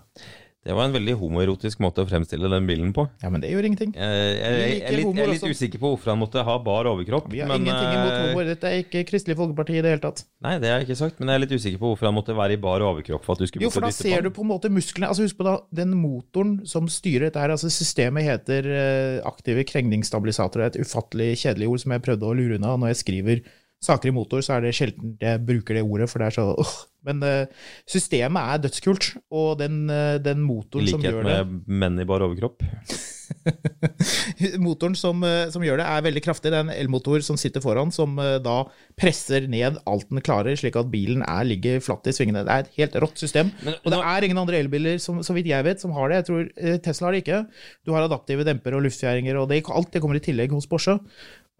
[0.66, 3.04] Det var en veldig homoerotisk måte å fremstille den bilen på.
[3.22, 3.92] Ja, men det gjør ingenting.
[3.94, 6.88] Jeg, jeg, jeg, er litt, jeg er litt usikker på hvorfor han måtte ha bar
[6.90, 7.28] overkropp.
[7.30, 8.48] Vi har men, ingenting imot eh, humor.
[8.50, 10.24] Dette er ikke Kristelig Folkeparti i det hele tatt.
[10.44, 12.36] Nei, det har jeg ikke sagt, men jeg er litt usikker på hvorfor han måtte
[12.36, 14.50] være i bar overkropp for at du skulle Jo, for da ser du på en
[14.50, 18.68] måte musklene Altså Husk på da, den motoren som styrer dette her, altså systemet heter
[18.74, 22.74] eh, aktive krengningsstabilisatorer, et ufattelig kjedelig ord som jeg prøvde å lure unna.
[22.82, 23.46] Når jeg skriver
[23.84, 26.46] saker i motor, så er det sjelden jeg bruker det ordet, for det er så
[26.58, 26.78] åh.
[27.06, 31.52] Men uh, systemet er dødskult, og den, uh, den motoren Likhet som gjør det Likhet
[31.52, 32.64] med menn i bar overkropp.
[34.64, 36.48] Motoren som, eh, som gjør det, er veldig kraftig.
[36.48, 38.54] Det er en elmotor som sitter foran, som da
[38.98, 42.46] presser ned alt den klarer, slik at bilen er, ligger flatt i svingene.
[42.48, 43.52] Det er et helt rått system.
[43.66, 46.08] Men og det nå- er ingen andre elbiler, som, så vidt jeg vet, som har
[46.08, 46.22] det.
[46.22, 47.42] Jeg tror Tesla har det ikke.
[47.84, 50.96] Du har adaptive demper og luftfjæringer, og det, alt det kommer i tillegg hos Porsche.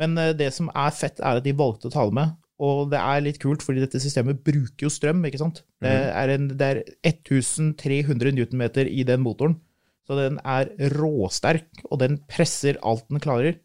[0.03, 2.37] Men eh, det som er fett, er at de valgte å tale med.
[2.59, 5.63] Og det er litt kult, fordi dette systemet bruker jo strøm, ikke sant.
[5.83, 9.61] Det er, en, det er 1300 newtonmeter i den motoren.
[10.09, 13.61] Så den er råsterk, og den presser alt den klarer.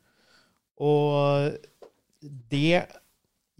[0.83, 1.55] Og
[2.51, 2.83] det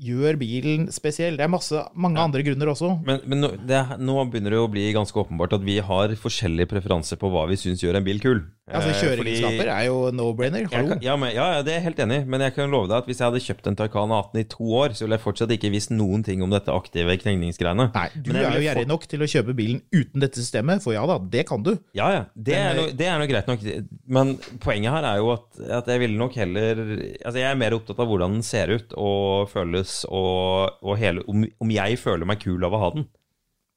[0.04, 1.38] gjør bilen spesiell.
[1.40, 2.92] Det er masse, mange andre grunner også.
[3.08, 6.72] Men, men nå, det, nå begynner det å bli ganske åpenbart at vi har forskjellige
[6.74, 8.44] preferanser på hva vi syns gjør en bil kul.
[8.64, 10.70] Altså, Eh, Kjøreegenskaper er jo no-brainer.
[10.72, 10.94] Hallo.
[10.94, 13.02] kan, ja, men, ja, det er jeg helt enig i, men jeg kan love deg
[13.02, 15.52] at hvis jeg hadde kjøpt en Taycan 18 i to år, så ville jeg fortsatt
[15.52, 17.90] ikke visst noen ting om dette aktive knegningsgreiene.
[17.92, 21.04] Nei, du er jo gjerrig nok til å kjøpe bilen uten dette systemet, for ja
[21.10, 21.74] da, det kan du.
[21.98, 22.22] Ja, ja.
[22.40, 23.66] Det er, Men, no, det er noe greit nok.
[24.08, 24.32] Men
[24.64, 25.50] poenget her er jo at,
[25.82, 26.80] at jeg ville nok heller
[27.24, 31.26] Altså, jeg er mer opptatt av hvordan den ser ut og føles, og, og hele
[31.28, 33.06] om, om jeg føler meg kul av å ha den.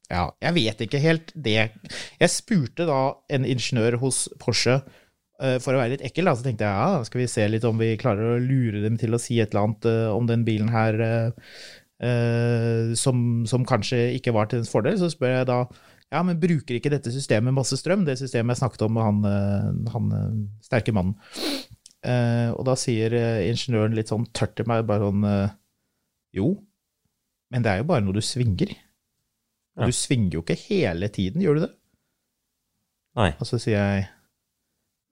[0.07, 1.57] Ja, jeg vet ikke helt det.
[2.21, 2.99] Jeg spurte da
[3.33, 7.01] en ingeniør hos Porsche eh, for å være litt ekkel, da, så tenkte jeg ja,
[7.07, 9.67] skal vi se litt om vi klarer å lure dem til å si et eller
[9.67, 14.95] annet uh, om den bilen her uh, som, som kanskje ikke var til dens fordel.
[15.01, 15.59] Så spør jeg da
[16.07, 18.07] ja, men bruker ikke dette systemet masse strøm?
[18.07, 20.11] Det systemet jeg snakket om med han, uh, han
[20.63, 21.19] sterke mannen.
[22.07, 23.11] Og da sier
[23.43, 25.25] ingeniøren litt sånn tørt til meg, bare sånn
[26.37, 26.53] Jo,
[27.51, 28.71] men det er jo bare noe du svinger.
[29.77, 29.85] Ja.
[29.85, 31.73] du svinger jo ikke hele tiden, gjør du det?
[33.17, 33.31] Nei.
[33.37, 34.07] Og så sier jeg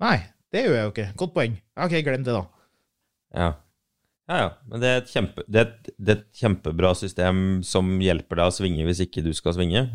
[0.02, 0.18] Nei,
[0.52, 1.06] det gjør jeg jo ikke.
[1.22, 1.54] Godt poeng.
[1.80, 2.42] Ok, glem det, da.
[3.36, 3.52] Ja.
[4.28, 4.50] Ja, ja.
[4.72, 8.50] Men det er, kjempe, det, er et, det er et kjempebra system som hjelper deg
[8.52, 9.86] å svinge hvis ikke du skal svinge.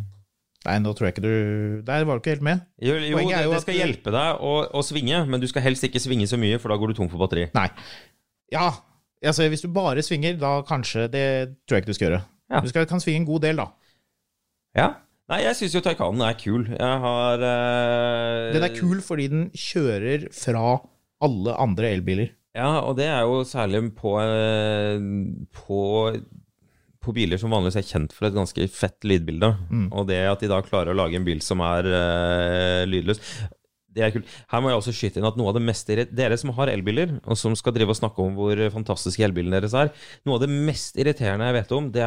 [0.64, 2.62] Nei, nå tror jeg ikke du Der var du ikke helt med.
[2.84, 5.64] Jo, jo det, jo det skal du- hjelpe deg å, å svinge, men du skal
[5.64, 7.48] helst ikke svinge så mye, for da går du tom for batteri.
[7.56, 7.66] Nei.
[8.52, 8.66] Ja,
[9.24, 11.24] altså hvis du bare svinger, da kanskje Det
[11.66, 12.22] tror jeg ikke du skal gjøre.
[12.50, 12.60] Ja.
[12.64, 13.68] Du skal, kan svinge en god del, da.
[14.78, 14.90] Ja.
[15.30, 16.64] Nei, jeg syns jo Taycanen er kul.
[16.74, 18.50] Jeg har uh...
[18.54, 20.80] Den er kul fordi den kjører fra
[21.22, 22.32] alle andre elbiler.
[22.56, 24.98] Ja, og det er jo særlig på, eh,
[25.54, 25.82] på,
[26.98, 29.52] på biler som vanligvis er kjent for et ganske fett lydbilde.
[29.70, 29.86] Mm.
[29.92, 33.22] Og det at de da klarer å lage en bil som er uh, lydløs
[33.90, 34.28] det er kult.
[34.50, 37.16] Her må jeg også skyte inn at noe av det mest Dere som har elbiler,
[37.24, 39.90] og som skal drive og snakke om hvor fantastiske elbilene deres er,
[40.26, 42.06] noe av det mest irriterende jeg vet om, det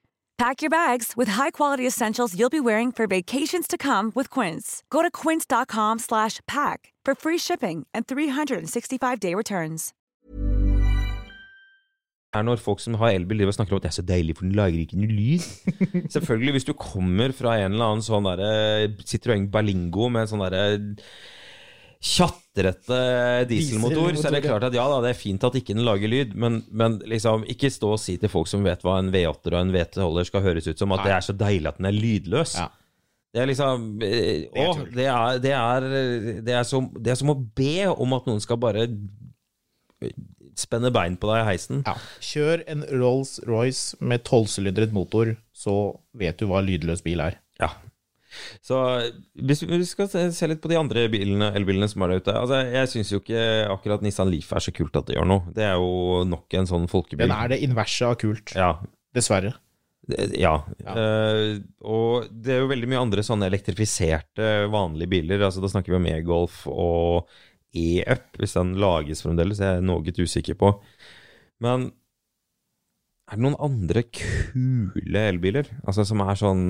[0.37, 4.83] Pack your bags with high-quality essentials you'll be wearing for vacations to come with Quince.
[4.89, 9.93] Go to quince.com slash pack for free shipping and 365-day returns.
[12.33, 14.35] er når folk som har elbil, driver og snakker om at det er så deilig,
[14.37, 15.47] for den lager ikke noe lyd.
[16.15, 18.51] Selvfølgelig, hvis du kommer fra en eller annen sånn derre
[19.03, 20.79] Citroën Berlingo med en sånn derre
[22.01, 22.99] tjatrete
[23.49, 26.09] dieselmotor, så er det klart at ja da, det er fint at ikke den lager
[26.09, 29.55] lyd, men, men liksom, ikke stå og si til folk som vet hva en V8-er
[29.55, 31.97] og en V12-er skal høres ut som, at det er så deilig at den er
[31.97, 32.57] lydløs.
[32.57, 32.67] Ja.
[33.31, 35.85] Det er liksom eh, Å, det er, det, er,
[36.43, 38.89] det, er som, det er som å be om at noen skal bare
[40.59, 41.85] spenne bein på deg i heisen.
[41.87, 41.95] Ja.
[42.25, 45.77] Kjør en Rolls-Royce med tolvsylindret motor, så
[46.17, 47.39] vet du hva lydløs bil er.
[47.61, 47.71] Ja.
[48.63, 48.77] Så
[49.35, 52.61] hvis vi skal se litt på de andre bilene, elbilene som er der ute altså,
[52.63, 55.55] Jeg syns jo ikke akkurat Nissan Leaf er så kult at det gjør noe.
[55.55, 57.27] Det er jo nok en sånn folkebil.
[57.27, 58.55] Den er det inverse av kult.
[58.57, 58.73] Ja.
[59.15, 59.53] Dessverre.
[60.35, 60.55] Ja.
[60.81, 60.95] Ja.
[60.95, 65.45] Uh, og det er jo veldig mye andre sånne elektrifiserte vanlige biler.
[65.45, 67.31] Altså, da snakker vi om e-Golf og
[67.77, 69.61] e-up, hvis den lages fremdeles.
[69.61, 70.73] Jeg er noe usikker på.
[71.63, 71.91] Men
[73.31, 75.69] er det noen andre kule elbiler?
[75.85, 76.65] Altså som er sånn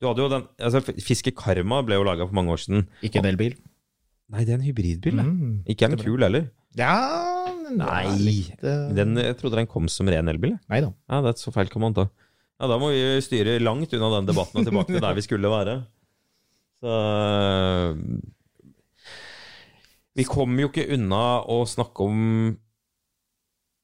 [0.00, 2.86] Du hadde jo den altså, Fiske Karma ble jo laga for mange år siden.
[3.04, 3.58] Ikke en elbil.
[4.30, 5.20] Nei, det er en hybridbil.
[5.20, 5.54] Mm.
[5.68, 6.48] Ikke en kul heller.
[6.78, 6.94] Ja
[7.70, 8.90] Nei, litt, uh...
[8.94, 10.56] Den, jeg trodde den kom som ren elbil.
[10.70, 10.90] Nei da.
[11.10, 12.08] Ja, det er så feil kan man ta.
[12.60, 15.52] Ja, da må vi styre langt unna den debatten og tilbake til der vi skulle
[15.52, 15.76] være.
[16.80, 16.96] Så
[20.18, 22.18] Vi kommer jo ikke unna å snakke om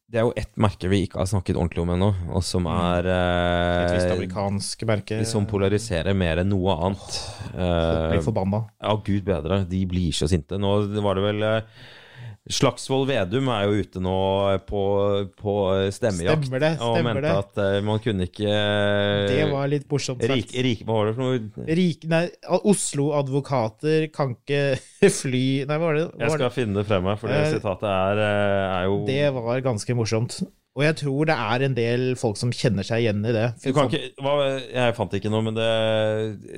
[0.07, 3.09] Det er jo ett merke vi ikke har snakket ordentlig om ennå, og som er
[3.11, 5.19] Et visst eh, amerikansk merke.
[5.27, 7.17] Som polariserer mer enn noe annet.
[7.51, 8.61] Folk blir Eh, forbanna.
[8.87, 9.65] ja, gud bedre.
[9.67, 10.61] De blir så sinte.
[10.63, 11.61] Nå var det vel eh,
[12.47, 14.17] Slagsvold Vedum er jo ute nå
[14.69, 14.83] på,
[15.35, 15.55] på
[15.91, 16.45] stemmejakt.
[16.47, 17.33] Stemmer det, stemmer og mente det.
[17.41, 18.53] at eh, man kunne ikke
[19.33, 20.55] Det var litt morsomt sagt.
[20.67, 21.67] rik, Hva var det for noe?
[21.81, 22.23] Rik, nei,
[22.61, 24.63] Oslo-advokater kan ikke
[25.23, 26.05] fly Nei, hva var det?
[26.13, 26.53] Hva Jeg skal det?
[26.61, 29.99] finne det frem her, for det uh, sitatet er, eh, er jo Det var ganske
[29.99, 30.39] morsomt.
[30.77, 33.47] Og jeg tror det er en del folk som kjenner seg igjen i det.
[33.65, 35.69] du kan ikke, hva, Jeg fant ikke noe, men det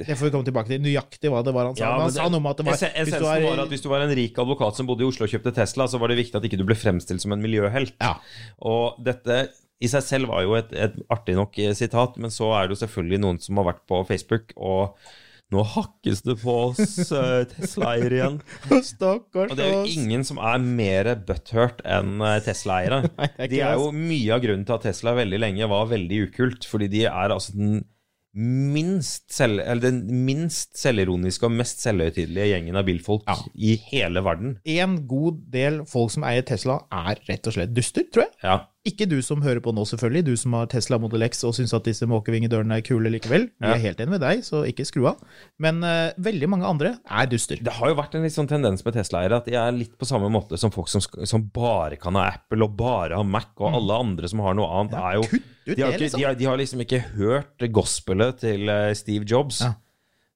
[0.08, 0.80] Det får vi komme tilbake til.
[0.82, 1.84] Nøyaktig hva det var han sa.
[1.84, 3.82] Ja, han sa det- noe om at det var hvis du er- var at hvis
[3.82, 6.18] du var en rik advokat som bodde i Oslo og kjøpte Tesla, så var det
[6.18, 7.94] viktig at ikke du ble fremstilt som en miljøhelt.
[8.00, 8.16] Ja.
[8.60, 9.48] Og dette
[9.80, 12.74] i seg selv var jo et, et artig nok eh, sitat, men så er det
[12.76, 14.96] jo selvfølgelig noen som har vært på Facebook, og
[15.54, 18.38] nå hakkes det på oss eh, Tesla-eiere igjen.
[18.90, 23.02] Stakkars Og det er jo ingen som er mer butthurt enn eh, Tesla-eiere.
[23.40, 26.68] Er De er jo mye av grunnen til at Tesla veldig lenge var veldig ukult,
[26.68, 27.80] fordi de er altså den
[28.38, 33.38] minst, selv, eller den minst selvironiske og mest selvhøytidelige gjengen av bilfolk Ja.
[33.56, 34.58] i hele verden.
[34.68, 38.34] En god del folk som eier Tesla, er rett og slett duster, tror jeg.
[38.44, 38.58] Ja.
[38.88, 41.74] Ikke du som hører på nå, selvfølgelig, du som har Tesla Model X og syns
[41.76, 43.48] at disse måkevingedørene er kule likevel.
[43.60, 43.74] Ja.
[43.74, 45.22] er helt enig med deg, så ikke skru av.
[45.62, 47.60] Men uh, veldig mange andre er duster.
[47.64, 50.08] Det har jo vært en litt sånn tendens med Tesla-eiere at de er litt på
[50.08, 53.78] samme måte som folk som, som bare kan ha Apple og bare ha Mac, og
[53.80, 54.94] alle andre som har noe annet, Mm.
[54.98, 56.18] Ja, er jo de har, ikke, liksom.
[56.18, 59.60] de, har, de har liksom ikke hørt gospelet til eh, Steve Jobs.
[59.64, 59.74] Ja.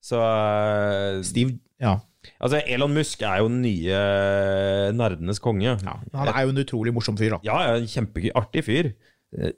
[0.03, 1.97] Så uh, Steve Ja.
[2.39, 5.75] Altså, Elon Musk er jo den nye eh, nerdenes konge.
[5.75, 5.97] ja.
[6.15, 7.43] Han er jo en utrolig morsom fyr, da.
[7.47, 8.93] Ja, en kjempeartig fyr.
[9.39, 9.55] Eh,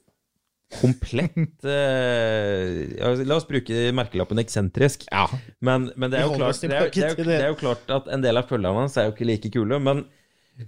[0.75, 5.05] Komplett eh, La oss bruke merkelappen eksentrisk.
[5.13, 5.27] Ja.
[5.65, 7.41] Men, men det, er jo klart, det, er, det, er, jo- det.
[7.41, 9.79] er jo klart at en del av følgerne hans er jo ikke like kule.
[9.79, 10.03] Men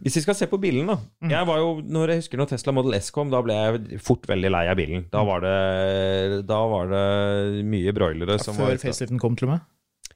[0.03, 0.99] hvis vi skal se på bilen, da.
[1.23, 1.31] Mm.
[1.33, 4.27] Jeg var jo, når jeg husker når Tesla Model S kom, da ble jeg fort
[4.31, 5.07] veldig lei av bilen.
[5.13, 5.57] Da var det,
[6.49, 7.05] da var det
[7.71, 9.67] mye broilere ja, Før faceliften kom, til og med.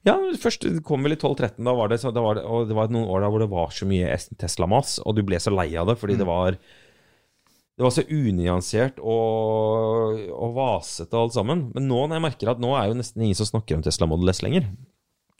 [0.07, 2.77] Ja, først kom vel i 12-13, da var det, så, da var det, og det
[2.77, 5.69] var noen år da hvor det var så mye Tesla-mas, og du ble så lei
[5.77, 6.57] av det, fordi det var
[7.79, 11.63] det var så unyansert og, og vasete alt sammen.
[11.73, 14.05] Men nå når jeg merker at nå er jo nesten ingen som snakker om Tesla
[14.09, 14.67] Model S lenger.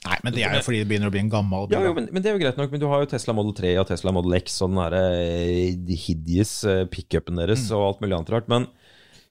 [0.01, 1.75] Nei, men det er jo fordi det begynner å bli en gammel bil.
[1.77, 2.71] Ja, jo, men, men det er jo greit nok.
[2.73, 5.91] Men du har jo Tesla Model 3 og Tesla Model X og den derre eh,
[6.07, 8.49] hideous eh, pickupen deres og alt mulig annet rart.
[8.49, 8.65] Men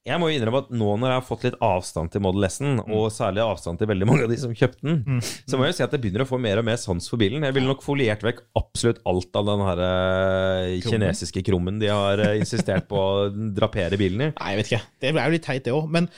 [0.08, 2.78] jeg må jo innrømme at nå når jeg har fått litt avstand til Model S-en,
[2.88, 5.76] og særlig avstand til veldig mange av de som kjøpte den, så må jeg jo
[5.76, 7.44] si at jeg begynner å få mer og mer sans for bilen.
[7.44, 12.22] Jeg ville nok foliert vekk absolutt alt av den her eh, kinesiske krummen de har
[12.24, 14.30] eh, insistert på å drapere bilen i.
[14.40, 14.82] Nei, jeg vet ikke.
[15.04, 15.90] Det er jo litt teit, det òg.
[15.92, 16.08] Men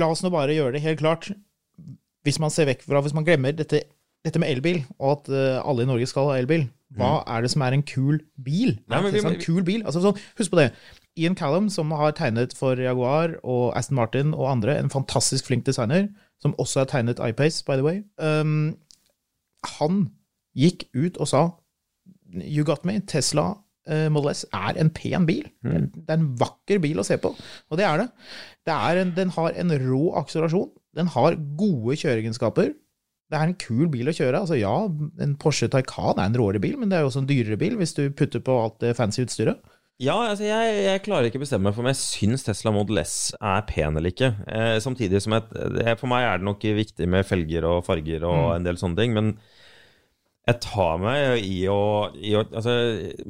[0.00, 1.28] la oss nå bare gjøre det helt klart.
[2.24, 3.82] Hvis man ser vekk fra Hvis man glemmer dette,
[4.24, 6.64] dette med elbil, og at eh, alle i Norge skal ha elbil,
[6.96, 8.74] hva er det som er en kul bil?
[8.88, 9.80] Nei, men vi- en kul bil?
[9.88, 10.66] Altså, sånn, husk på det.
[11.18, 15.66] Ian Callum, som har tegnet for Jaguar og Aston Martin og andre, en fantastisk flink
[15.66, 16.08] designer,
[16.40, 18.76] som også har tegnet iPace, by the way, um,
[19.78, 20.06] han
[20.58, 21.42] gikk ut og sa
[22.32, 23.50] You got me, Tesla
[23.84, 25.44] eh, Model S er en pen bil.
[25.60, 25.90] Mm.
[25.92, 28.06] Det er en vakker bil å se på, og det er det.
[28.64, 32.72] det er en, den har en rå akselerasjon, den har gode kjøreegenskaper.
[33.32, 34.42] Det er en kul bil å kjøre.
[34.42, 34.74] altså Ja,
[35.24, 37.78] en Porsche Taycan er en råere bil, men det er jo også en dyrere bil
[37.80, 39.60] hvis du putter på alt det fancy utstyret.
[40.00, 43.02] Ja, altså jeg, jeg klarer ikke å bestemme meg for om jeg syns Tesla Model
[43.04, 44.32] S er pen eller ikke.
[44.48, 45.50] Eh, samtidig som et,
[46.00, 49.14] For meg er det nok viktig med felger og farger og en del sånne ting,
[49.14, 49.34] men
[50.42, 52.72] jeg tar meg i å, i å Altså,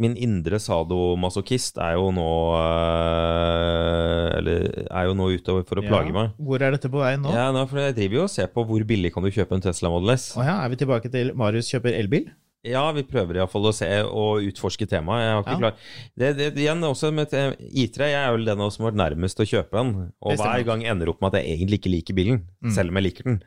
[0.01, 6.15] min indre sadomasochist er jo nå eh, Eller er jo nå ute for å plage
[6.17, 6.33] meg.
[6.41, 7.35] Hvor er dette på vei nå?
[7.37, 9.65] Ja, nå, for Jeg driver jo og ser på hvor billig kan du kjøpe en
[9.67, 10.31] Tesla Model S.
[10.41, 12.31] Å ja, er vi tilbake til Marius kjøper elbil?
[12.63, 15.23] Ja, vi prøver iallfall å se og utforske temaet.
[15.25, 15.59] Jeg har ikke Ja.
[15.59, 15.75] klar
[16.15, 19.49] det, det, igjen også med I3, jeg er vel den som har vært nærmest å
[19.49, 20.13] kjøpe den.
[20.23, 23.09] Og hver gang ender opp med at jeg egentlig ikke liker bilen, selv om jeg
[23.09, 23.43] liker den.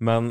[0.00, 0.30] Men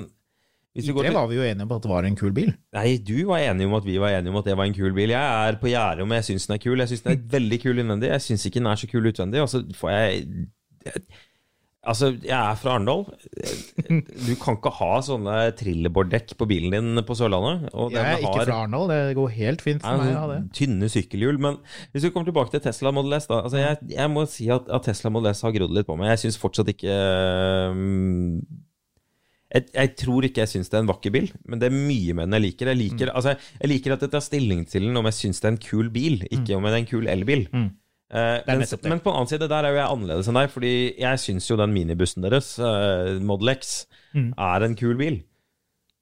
[0.74, 2.50] hvis vi går til var vi jo enige om at det var en kul bil.
[2.74, 4.91] Nei, du var enig om at vi var enige om at det var en kul
[4.98, 5.13] bil.
[5.13, 6.80] Jeg er på gjerdet om jeg syns den er kul.
[6.82, 8.10] Jeg syns den er veldig kul innvendig.
[8.10, 9.43] Jeg syns ikke den er så kul utvendig.
[9.46, 10.26] Og så får jeg
[11.84, 13.02] Altså, jeg er fra Arendal.
[14.24, 17.65] Du kan ikke ha sånne trillebårdekk på bilen din på Sørlandet.
[17.91, 20.38] Jeg er ikke fra Arendal, det går helt fint for meg å ha det.
[20.56, 21.41] Tynne sykkelhjul.
[21.43, 21.58] Men
[21.91, 23.41] hvis vi kommer tilbake til Tesla Model S, da.
[23.43, 26.13] Altså jeg, jeg må si at, at Tesla Model S har grodd litt på meg.
[26.13, 26.96] Jeg syns fortsatt ikke
[27.76, 28.39] um,
[29.54, 32.15] jeg, jeg tror ikke jeg syns det er en vakker bil, men det er mye
[32.17, 32.72] med den jeg liker.
[32.72, 33.15] Jeg liker, Mm.
[33.19, 35.62] altså, jeg liker at jeg tar stilling til den om jeg syns det er en
[35.67, 37.43] kul bil, ikke om det er en kul elbil.
[37.54, 37.67] Eh,
[38.13, 40.73] er men, men på den annen side, der er jo jeg annerledes enn deg, fordi
[41.02, 44.28] jeg syns jo den minibussen deres, uh, Model X, Mm.
[44.38, 45.15] er en kul bil.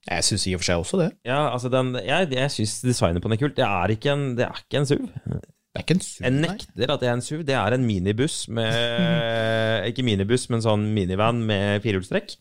[0.10, 1.06] Jeg syns i og for seg også det.
[1.24, 3.56] Ja, altså den, Jeg, jeg syns designet på den er kult.
[3.56, 5.06] Det er ikke en, det er ikke en SUV.
[5.08, 7.44] Det er ikke en SUV, Jeg nekter at det er en SUV.
[7.48, 12.36] Det er en minibuss med Ikke minibuss, men sånn minivan med firehjulstrekk.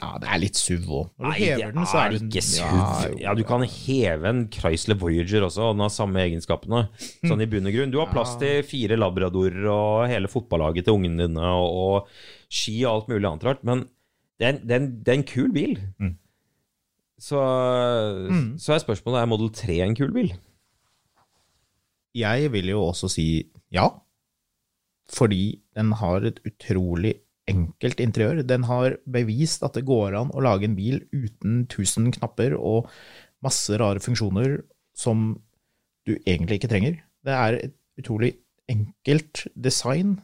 [0.00, 1.08] Ja, det er litt SUV òg.
[1.20, 2.62] Når du Nei, det hever den, så er er ikke SUV.
[2.62, 3.08] Ja.
[3.26, 6.80] Ja, du kan heve en Chrysler Voyager også, og den har samme egenskapene.
[7.28, 7.92] Sånn i bunn og grunn.
[7.92, 11.76] Du har plass til fire labradorer og hele fotballaget til ungene dine, og,
[12.08, 13.84] og ski og alt mulig annet rart, men
[14.40, 15.76] det er, en- det er, en, det er en kul bil.
[17.22, 17.38] Så,
[18.58, 20.32] så er spørsmålet er Model 3 en kul bil.
[22.16, 23.26] Jeg vil jo også si
[23.72, 23.86] ja,
[25.12, 27.14] fordi den har et utrolig
[27.50, 28.42] enkelt interiør.
[28.46, 32.88] Den har bevist at det går an å lage en bil uten tusen knapper og
[33.42, 34.60] masse rare funksjoner
[34.94, 35.32] som
[36.06, 37.00] du egentlig ikke trenger.
[37.26, 38.34] Det er et utrolig
[38.70, 40.16] enkelt design,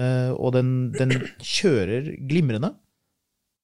[0.00, 1.12] eh, og den, den
[1.44, 2.72] kjører glimrende.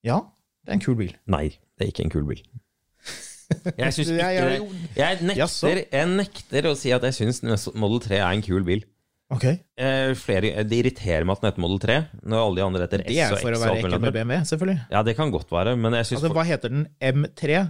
[0.05, 0.21] Ja,
[0.65, 1.15] det er en kul bil.
[1.33, 1.47] Nei,
[1.79, 2.43] det er ikke en kul bil.
[3.79, 4.15] Jeg ikke
[4.97, 7.43] Jeg- nekter, jeg nekter å si at jeg syns
[7.77, 8.85] Model 3 er en kul bil.
[9.35, 9.45] Ok,
[9.77, 13.03] Eh, flere, det irriterer meg at den heter Model 3, når alle de andre heter
[13.03, 13.59] Det er for å X.
[13.59, 14.13] og være ekkel med.
[14.15, 14.79] BMW, selvfølgelig.
[14.95, 16.87] Ja, det kan godt være, men jeg syns Altså, hva heter den?
[17.03, 17.65] M3,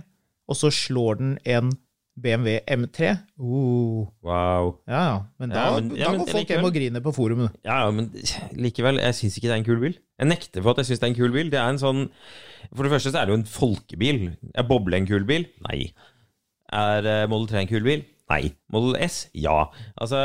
[0.49, 1.73] og så slår den en
[2.21, 3.15] BMW M3.
[3.41, 4.79] Uh, Wow.
[4.87, 5.17] ja, ja.
[5.41, 7.51] Men da, Ja, men- ja, da men går folk hjem og griner på forumet.
[7.65, 8.11] Ja, ja, men
[8.65, 9.97] likevel, jeg syns ikke det er en kul bil.
[10.21, 11.51] Jeg nekter for at jeg syns det er en kul bil.
[11.51, 12.11] Det er en sånn
[12.75, 14.37] For det første så er det jo en folkebil.
[14.55, 15.47] Er Boble en kul bil?
[15.69, 15.93] Nei.
[16.73, 18.05] Er eh, Model 3 en kul bil?
[18.31, 18.55] Nei.
[18.73, 19.29] Model S?
[19.35, 19.67] Ja.
[20.01, 20.17] Altså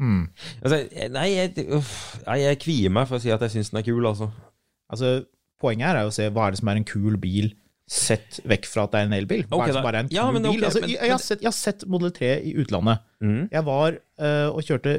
[0.00, 0.22] Hmm.
[0.62, 0.80] Altså,
[1.12, 1.92] nei, jeg, uff,
[2.24, 4.30] nei, jeg kvier meg for å si at jeg syns den er kul, altså.
[4.90, 5.18] Altså,
[5.60, 7.52] poenget her er å se hva er det som er en kul bil,
[7.90, 9.44] sett vekk fra at det er en elbil.
[9.48, 10.56] Hva okay, er det som bare er en kul Ja, men bil?
[10.56, 10.66] bil?
[10.68, 13.06] Altså, men- jeg, jeg, har sett, jeg har sett Model 3 i utlandet.
[13.20, 13.40] Mm.
[13.50, 14.96] Jeg var øh, og kjørte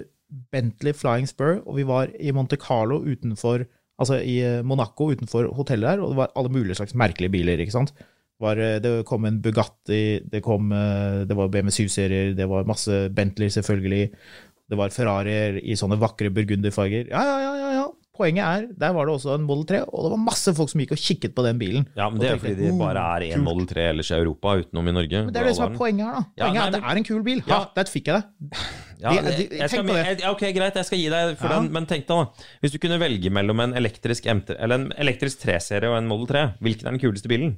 [0.51, 3.67] Bentley Flying Spur, og vi var i Monte Carlo utenfor
[4.01, 7.59] Altså i øh, Monaco utenfor hotellet der, og det var alle mulige slags merkelige biler,
[7.61, 7.91] ikke sant.
[7.93, 10.71] Det, var, det kom en Bugatti, det, kom,
[11.29, 14.09] det var BMW 7-serier, det var masse Bentley selvfølgelig,
[14.71, 17.09] det var Ferrarier i sånne vakre burgunderfarger.
[17.11, 17.89] Ja, ja, ja, ja, ja.
[18.21, 20.81] Poenget er, der var det også en Model 3, og det var masse folk som
[20.83, 21.85] gikk og kikket på den bilen.
[21.97, 23.43] Ja, men det er jo fordi de bare er «Oh, én.
[23.45, 25.21] Model 3 ellers i Europa, utenom i Norge.
[25.25, 26.23] Men det er det som er poenget her, da.
[26.37, 27.41] Ja, Poenget nei, er at det er en kul bil.
[27.47, 27.59] Ja.
[27.79, 28.59] der fikk jeg det.
[29.01, 31.59] Ja, De- de- de, skal, ok, greit, jeg skal gi deg for Ja.
[31.63, 32.47] den, men tenk deg da.
[32.61, 36.27] Hvis du kunne velge mellom en elektrisk, M3, eller en elektrisk 3-serie og en Model
[36.27, 37.57] 3, hvilken er den kuleste bilen?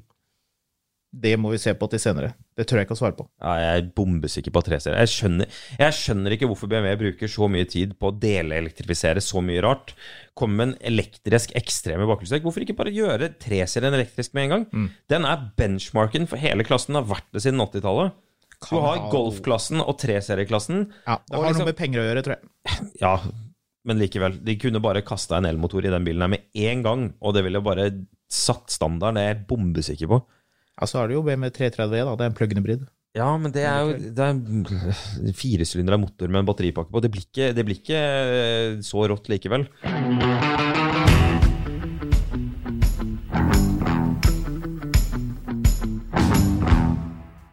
[1.14, 2.32] Det må vi se på til senere.
[2.58, 3.28] Det tør jeg ikke å svare på.
[3.38, 7.46] Ja, jeg er bombesikker på 3-serier Jeg, skjønner- jeg skjønner ikke hvorfor BMW bruker så
[7.54, 9.94] mye tid på å deleelektrifisere så mye rart.
[10.36, 12.42] Komme med en elektrisk ekstreme bakhjulstrekk.
[12.48, 14.66] Hvorfor ikke bare gjøre 3-serien elektrisk med en gang?
[14.74, 14.90] Mm.
[15.14, 18.12] Den er benchmarken for hele klassen, har vært det siden 80-tallet.
[18.64, 20.86] Du har golfklassen og 3-serieklassen.
[21.06, 22.92] Ja, det har liksom- noe med penger å gjøre, tror jeg.
[23.02, 23.18] Ja,
[23.86, 24.44] men likevel.
[24.44, 27.44] De kunne bare kasta en elmotor i den bilen her med en gang, og det
[27.44, 27.92] ville bare
[28.32, 29.16] satt standarden.
[29.16, 30.24] Det er jeg bombesikker på.
[30.74, 32.14] Ja, så er det jo BMW 330E, da.
[32.18, 32.86] Det er en plug-in hybrid.
[33.14, 37.02] Ja, men det er jo det er av motor med en batteripakke på.
[37.04, 39.68] Det blir ikke, det blir ikke eh, så rått likevel.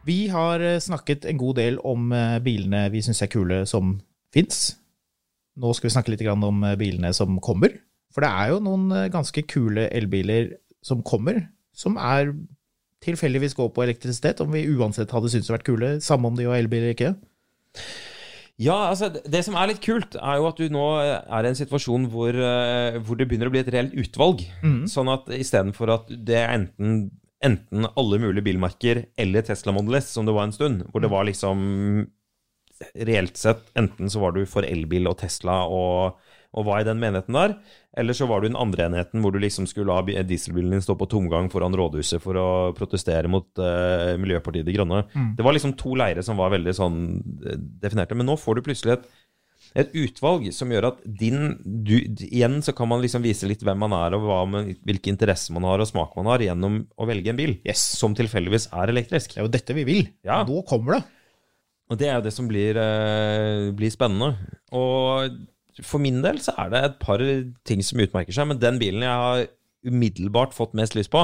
[0.09, 3.99] Vi har eh, snakket en god del om eh, bilene vi syns er kule som
[4.33, 4.79] fins.
[5.61, 7.77] Nå skal vi snakke litt om bilene som kommer.
[8.17, 11.43] For det er jo noen ganske kule elbiler som kommer,
[11.77, 12.33] som er
[13.05, 16.47] tilfeldigvis går på elektrisitet, om vi uansett hadde syntes det vært kule, samme om de
[16.49, 17.15] var elbil eller ikke.
[18.61, 21.55] Ja, altså det- som er litt kult, er jo at du nå er i en
[21.55, 24.45] situasjon hvor, eh, hvor det begynner å bli et reelt utvalg.
[24.87, 27.11] Sånn at istedenfor at det er enten,
[27.43, 31.09] enten alle mulige bilmerker eller Tesla Model S, som det var en stund, hvor det
[31.11, 32.07] var liksom
[32.97, 36.15] reelt sett enten så var du for elbil og Tesla og,
[36.51, 37.55] og var i den menigheten der,
[38.01, 40.83] eller så var du i den andre enheten hvor du liksom skulle la dieselbilen din
[40.85, 45.05] stå på tomgang foran rådhuset for å protestere mot uh, Miljøpartiet De Grønne.
[45.39, 47.01] Det var liksom to leire som var veldig sånn
[47.47, 48.19] eh, definerte.
[48.19, 49.11] Men nå får du plutselig et
[49.79, 51.93] et utvalg som gjør at din du,
[52.27, 55.55] Igjen så kan man liksom vise litt hvem man er, og hva man, hvilke interesser
[55.55, 57.85] man har, og smak man har, gjennom å velge en bil Yes.
[58.01, 59.35] som tilfeldigvis er elektrisk.
[59.35, 60.03] Det er jo dette vi vil.
[60.27, 60.41] Ja.
[60.49, 61.03] Nå kommer det.
[61.91, 64.33] Og det er jo det som blir, eh, blir spennende.
[64.75, 65.39] Og
[65.87, 67.23] for min del så er det et par
[67.69, 69.47] ting som utmerker seg, men den bilen jeg har
[69.87, 71.23] umiddelbart fått mest lyst på,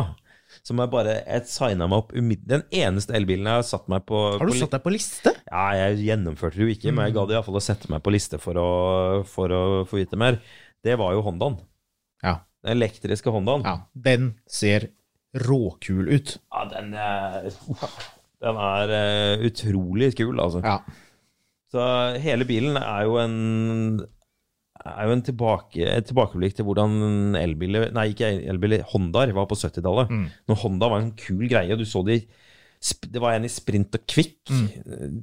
[0.64, 2.12] som jeg bare jeg signa meg opp
[2.46, 5.32] Den eneste elbilen jeg har satt meg på Har du på satt deg på liste?
[5.50, 8.38] Ja, jeg gjennomførte det jo ikke, men jeg gadd iallfall å sette meg på liste
[8.40, 8.68] for å,
[9.28, 10.38] for å få vite mer.
[10.86, 11.58] Det var jo Hondaen.
[12.22, 12.38] Ja.
[12.62, 13.66] Den elektriske Hondaen.
[13.66, 13.80] ja.
[13.92, 14.88] Den ser
[15.36, 16.38] råkul ut.
[16.54, 17.50] Ja, den er
[18.46, 20.60] Den er eh, utrolig kul, altså.
[20.64, 20.78] Ja.
[21.72, 21.82] Så
[22.22, 23.36] hele bilen er jo en
[24.92, 29.58] er jo en tilbake, et tilbakeblikk til hvordan elbiler Nei, ikke elbiler, Hondaer var på
[29.58, 30.10] 70-tallet.
[30.12, 30.26] Mm.
[30.48, 32.20] Når Honda var en kul greie, og du så de
[33.12, 34.52] Det var en i sprint og kvikk.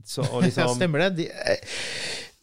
[0.05, 1.09] Så, og Ja, liksom, stemmer det.
[1.22, 1.61] De, eh,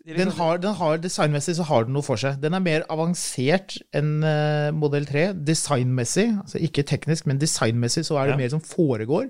[0.06, 2.38] de den liksom- har, den har, designmessig så har den noe for seg.
[2.40, 5.26] Den er mer avansert enn uh, modell 3.
[5.44, 8.42] Designmessig, altså ikke teknisk, men designmessig så er det Ja.
[8.44, 9.28] mer som foregår.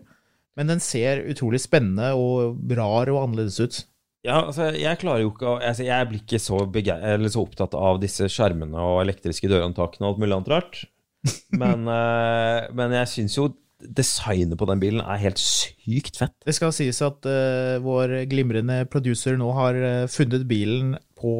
[0.56, 3.84] Men den ser utrolig spennende og rar og annerledes ut.
[4.26, 8.00] Ja, altså, jeg klarer jo ikke å altså, Jeg blir ikke så, så opptatt av
[8.02, 10.82] disse skjermene og elektriske dørhåndtakene og alt mulig annet rart.
[11.62, 13.50] Men, uh, men jeg syns jo
[13.80, 16.32] designet på den bilen er helt sykt fett.
[16.44, 21.32] Det skal sies at uh, vår glimrende producer nå har eh, funnet bilen på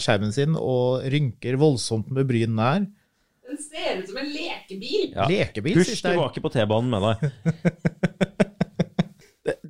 [0.00, 2.86] skjermen sin og rynker voldsomt med brynene her.
[3.46, 5.12] Den ser ut som en lekebil.
[5.12, 5.28] Ja.
[5.30, 7.28] Lekebil, Husj tilbake på T-banen med deg.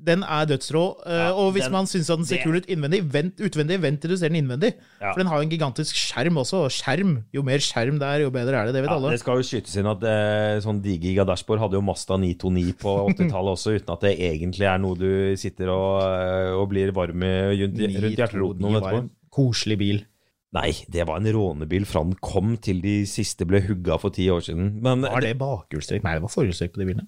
[0.06, 0.82] Den er dødsrå.
[1.04, 3.80] eh, Ja, og hvis den- man syns den ser det- kul ut innvendig, vent, utvendig,
[3.82, 4.74] vent til du ser den innvendig.
[5.00, 5.12] Ja.
[5.12, 6.62] For den har jo en gigantisk skjerm også.
[6.64, 8.74] og Skjerm, jo mer skjerm det er, jo bedre er det.
[8.74, 9.10] Det vet Ja, alle.
[9.10, 12.94] det skal jo skytes inn at eh, sånn digiga dashbord hadde jo Masta 929 på
[13.10, 17.22] 80-tallet også, uten at det egentlig er noe du sitter og, eh, og blir varm
[17.22, 19.10] i rundt, rundt hjerteroten om etterpå.
[19.32, 20.04] Koselig bil.
[20.54, 24.28] Nei, det var en rånebil fra den kom til de siste ble hugga for ti
[24.30, 24.80] år siden.
[24.80, 26.04] Men Var det bakhjulstrekk?
[26.06, 27.06] Nei, det var forhjulstrekk på de bilene.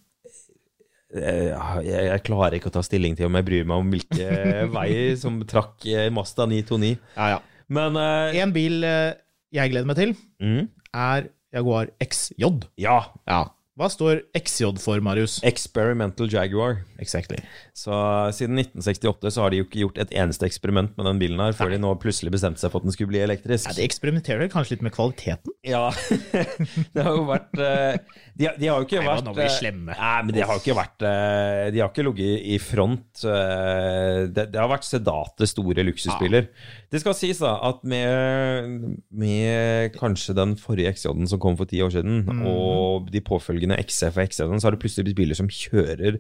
[1.14, 1.52] Eh,
[1.86, 4.28] jeg, klarer ikke å ta stilling til om jeg bryr meg om hvilke
[4.76, 4.90] vei
[5.20, 6.96] som trakk Masta Mazda 929.
[7.16, 7.40] Ja, ja.
[7.68, 9.12] Men uh, En bil eh,
[9.54, 10.64] jeg gleder meg til, mm,
[10.96, 12.48] er Jaguar XJ.
[12.80, 12.98] Ja.
[13.28, 13.42] Ja.
[13.78, 15.36] Hva står XJ for, Marius?
[15.46, 16.80] Experimental Jaguar.
[16.98, 17.36] Exactly.
[17.78, 17.94] Så
[18.34, 21.54] siden 1968 så har de jo ikke gjort et eneste eksperiment med den bilen her,
[21.54, 23.68] før de nå plutselig bestemte seg for at den skulle bli elektrisk.
[23.70, 25.54] Ja, de eksperimenterer kanskje litt med kvaliteten.
[25.62, 25.84] Ja,
[26.96, 29.52] det har jo vært eh, De, de har jo ikke Nei, vært nå blir vi
[29.52, 29.94] eh, slemme.
[29.94, 33.06] Nei, men de har jo ikke vært eh, De har ikke ligget i front.
[33.22, 36.50] Det, det har vært sedate, store luksusbiler.
[36.90, 41.82] Det skal sies da at med, med kanskje den forrige XJ-en som kom for ti
[41.84, 42.46] år siden, Mm.
[42.48, 46.16] og de påfølgende XF og XJ-ene, så har det plutselig blitt biler som kjører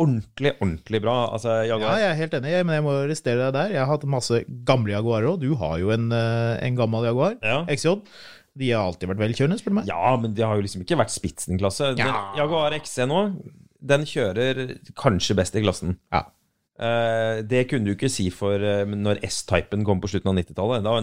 [0.00, 1.16] ordentlig, ordentlig bra.
[1.34, 3.72] Altså, Ja, jeg er helt enig, men jeg må arrestere deg der.
[3.74, 5.40] Jeg har hatt masse gamle Jaguarer òg.
[5.42, 7.64] Du har jo en, eh, en gammel Jaguar, Ja.
[7.66, 8.00] XJ.
[8.56, 9.86] De har alltid vært velkjørende, spør du meg.
[9.86, 11.96] Ja, men de har jo liksom ikke vært spitsen i klasse.
[11.98, 12.32] Ja.
[12.36, 13.20] Jaguar XC nå,
[13.82, 15.98] den kjører kanskje best i klassen.
[16.12, 16.24] Ja.
[16.80, 20.86] Eh, det kunne du ikke si for eh, når S-typen kom på slutten av 90-tallet.
[20.86, 20.96] Da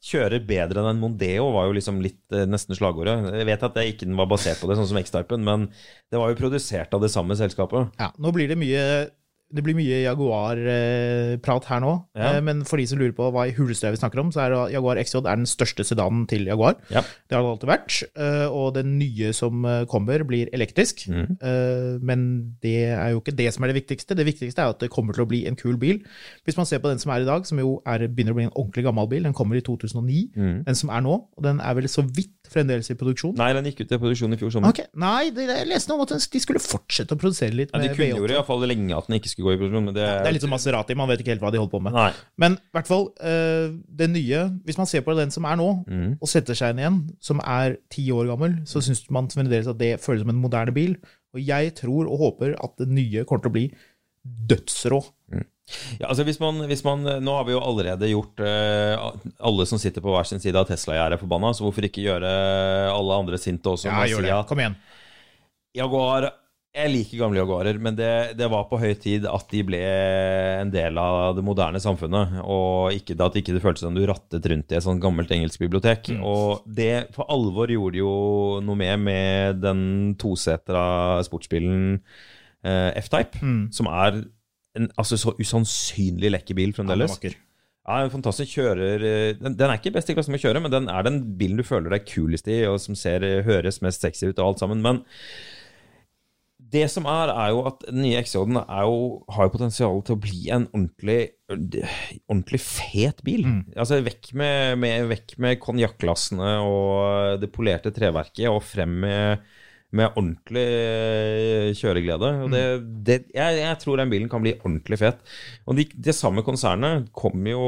[0.00, 3.18] kjører bedre enn en Mondeo var jo liksom litt eh, nesten slagordet.
[3.36, 5.68] Jeg vet at det ikke den var basert på det, sånn som X-typen, men
[6.12, 7.92] det var jo produsert av det samme selskapet.
[8.00, 8.84] Ja, nå blir det mye
[9.52, 12.36] det blir mye Jaguar-prat her nå, Ja.
[12.36, 14.54] Eh, men for de som lurer på hva i hulestøvet vi snakker om, så er
[14.74, 16.76] Jaguar XJ er den største sedanen til Jaguar.
[16.90, 17.02] Ja.
[17.02, 21.06] Det har det alltid vært, eh, og den nye som eh, kommer, blir elektrisk.
[21.08, 24.14] Eh, Men det er jo ikke det som er det viktigste.
[24.16, 26.00] Det viktigste er at det kommer til å bli en kul bil.
[26.44, 28.44] Hvis man ser på den som er i dag, som jo er, begynner å bli
[28.48, 30.30] en ordentlig gammel bil, den kommer i 2009.
[30.36, 30.64] mm.
[30.66, 33.34] Den som er nå, og den er vel så vidt fremdeles i produksjon.
[33.38, 34.74] Nei, den gikk ut i produksjon i fjor sommer.
[34.74, 34.88] Okay.
[35.00, 37.92] Nei, det, jeg leste noe om at de skulle fortsette å produsere litt Ja, de
[37.94, 38.36] kunngjorde V8.
[38.38, 40.54] iallfall lenge at den ikke skulle gå i produksjon, men det, Det er litt som
[40.54, 41.96] Maserati, man vet ikke helt hva de holder på med.
[41.96, 42.10] Nei.
[42.42, 43.70] Men i hvert fall, eh,
[44.00, 46.10] det nye Hvis man ser på den som er nå, mm.
[46.18, 49.78] og setter seg inn igjen, som er ti år gammel, så syns man fremdeles at
[49.80, 50.98] det føles som en moderne bil.
[51.36, 53.66] Og jeg tror og håper at det nye kommer til å bli
[54.50, 55.00] dødsrå.
[56.00, 59.10] Ja, altså hvis man, hvis man, Nå har vi jo allerede gjort uh,
[59.46, 61.52] Alle som sitter på hver sin side av Tesla-gjerdet, forbanna.
[61.54, 62.30] Så hvorfor ikke gjøre
[62.90, 63.90] alle andre sinte også?
[63.90, 64.36] Ja, gjør det.
[64.36, 64.78] at Kom igjen.
[65.76, 66.26] Jaguar
[66.74, 69.78] Jeg liker gamle Jaguarer, men det, det var på høy tid at de ble
[70.60, 72.36] en del av det moderne samfunnet.
[72.44, 75.62] Og ikke at ikke det føltes som du rattet rundt i et sånt gammelt engelsk
[75.62, 76.12] bibliotek.
[76.22, 78.12] Og det for alvor gjorde jo
[78.62, 79.82] noe med med den
[80.20, 80.84] tosetra
[81.26, 81.98] sportsbilen
[82.66, 83.42] uh, F-Type,
[83.74, 84.22] som er
[84.78, 87.16] en altså, så usannsynlig lekker bil fremdeles.
[87.16, 87.18] Ja,
[87.90, 90.60] Ja, en fantastisk kjører eh, den, den er ikke best i klassen med å kjøre,
[90.62, 93.80] men den er den bilen du føler deg kulest i, og som ser, eh, høres
[93.82, 94.84] mest sexy ut og alt sammen.
[94.84, 95.00] Men
[96.70, 100.42] det som er, er jo at den nye XJ-en har jo potensial til å bli
[100.54, 103.42] en ordentlig ordentlig fet bil.
[103.74, 109.48] Altså Vekk med, med, vekk med konjakkglassene og det polerte treverket, og frem med,
[109.96, 112.28] med ordentlig eh, kjøreglede.
[112.44, 112.62] Og det,
[113.06, 115.22] det, jeg, jeg tror den bilen kan bli ordentlig fet.
[115.66, 117.64] Og de, det samme konsernet kommer jo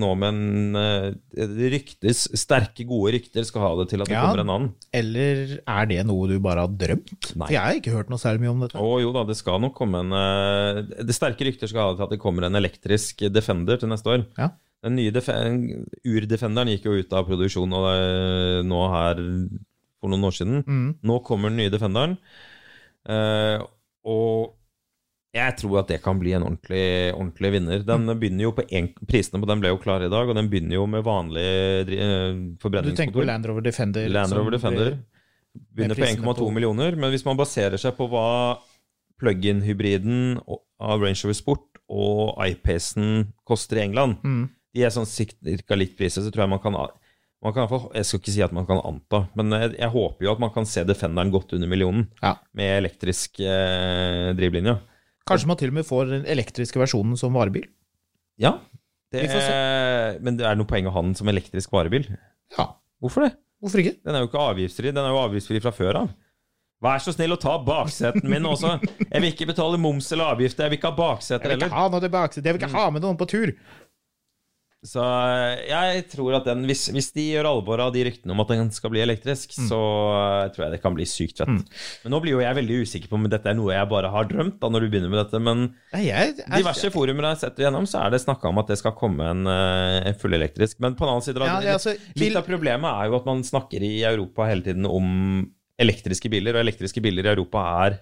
[0.00, 4.16] nå med en eh, Det ryktes, sterke, gode rykter skal ha det til at det
[4.16, 4.24] Ja.
[4.24, 4.70] kommer en annen.
[4.96, 7.34] Eller er det noe du bare har drømt?
[7.36, 7.46] Nei.
[7.50, 8.80] For jeg har ikke hørt noe særlig mye om dette.
[8.80, 12.00] Å jo da, det skal nok komme en eh, Det sterke rykter skal ha det
[12.00, 14.24] til at det kommer en elektrisk Defender til neste år.
[14.40, 14.48] Ja.
[14.80, 19.20] Den nye Ur-Defenderen gikk jo ut av produksjon og, eh, nå her
[20.00, 20.62] for noen år siden.
[20.66, 20.88] Mm.
[21.06, 22.16] Nå kommer den nye Defenderen.
[23.08, 23.62] Uh,
[24.08, 24.56] og
[25.36, 27.84] jeg tror at det kan bli en ordentlig, ordentlig vinner.
[27.86, 30.48] Den begynner jo på en, Prisene på den ble jo klare i dag, og den
[30.50, 31.46] begynner jo med vanlig
[31.94, 32.96] uh, forbrenningsmotor.
[32.96, 33.28] Du tenker på.
[33.28, 34.08] Land Rover Defender?
[34.10, 34.92] Land Rover Defender.
[35.74, 38.26] Begynner på 1,2 millioner, men hvis man baserer seg på hva
[39.20, 44.48] plug-in-hybriden av Range Rover Sport og iPacen koster i England, Mm.
[44.74, 45.06] de er sånn
[45.66, 45.74] ca.
[45.76, 46.74] likt priser, så tror jeg man kan
[47.42, 50.40] fall, Jeg skal ikke si at man kan anta, men jeg, jeg håper jo at
[50.42, 52.34] man kan se Defenderen godt under millionen Ja.
[52.54, 54.78] med elektrisk eh, drivlinje.
[55.26, 57.66] Kanskje man til og med får den elektriske versjonen som varebil?
[58.40, 58.58] Ja,
[59.12, 59.24] det,
[60.22, 62.06] men det er noe poeng å ha den som elektrisk varebil.
[62.56, 63.32] Ja, Hvorfor det?
[63.60, 63.96] hvorfor ikke?
[64.04, 64.90] Den er jo ikke avgiftsfri.
[64.92, 66.12] Den er jo avgiftsfri fra før av.
[66.80, 68.78] Vær så snill å ta bakseten min også.
[69.10, 70.64] Jeg vil ikke betale moms eller avgifter.
[70.64, 71.82] Jeg vil ikke ha bakseter Jeg vil ikke heller.
[71.82, 73.52] ha noe tilbake, jeg vil ikke ha med noen på tur.
[74.80, 78.40] Så eh, jeg tror at den, hvis, hvis de gjør alvor av de ryktene om
[78.40, 81.68] at den skal bli elektrisk, så eh, tror jeg det kan bli sykt fett.
[82.00, 84.30] Men nå blir jo jeg veldig usikker på om dette er noe jeg bare har
[84.30, 85.42] drømt, da, når du begynner med dette.
[85.44, 88.62] Men Nei, jeg, jeg, diverse forumer jeg har sett igjennom, så er det snakka om
[88.64, 90.80] at det skal komme en, eh, en fullelektrisk.
[90.80, 93.44] Men på den annen side, Ja, det altså- litt av problemet er jo at man
[93.44, 95.44] snakker i Europa hele tiden om
[95.80, 98.00] elektriske biler, og elektriske biler i Europa er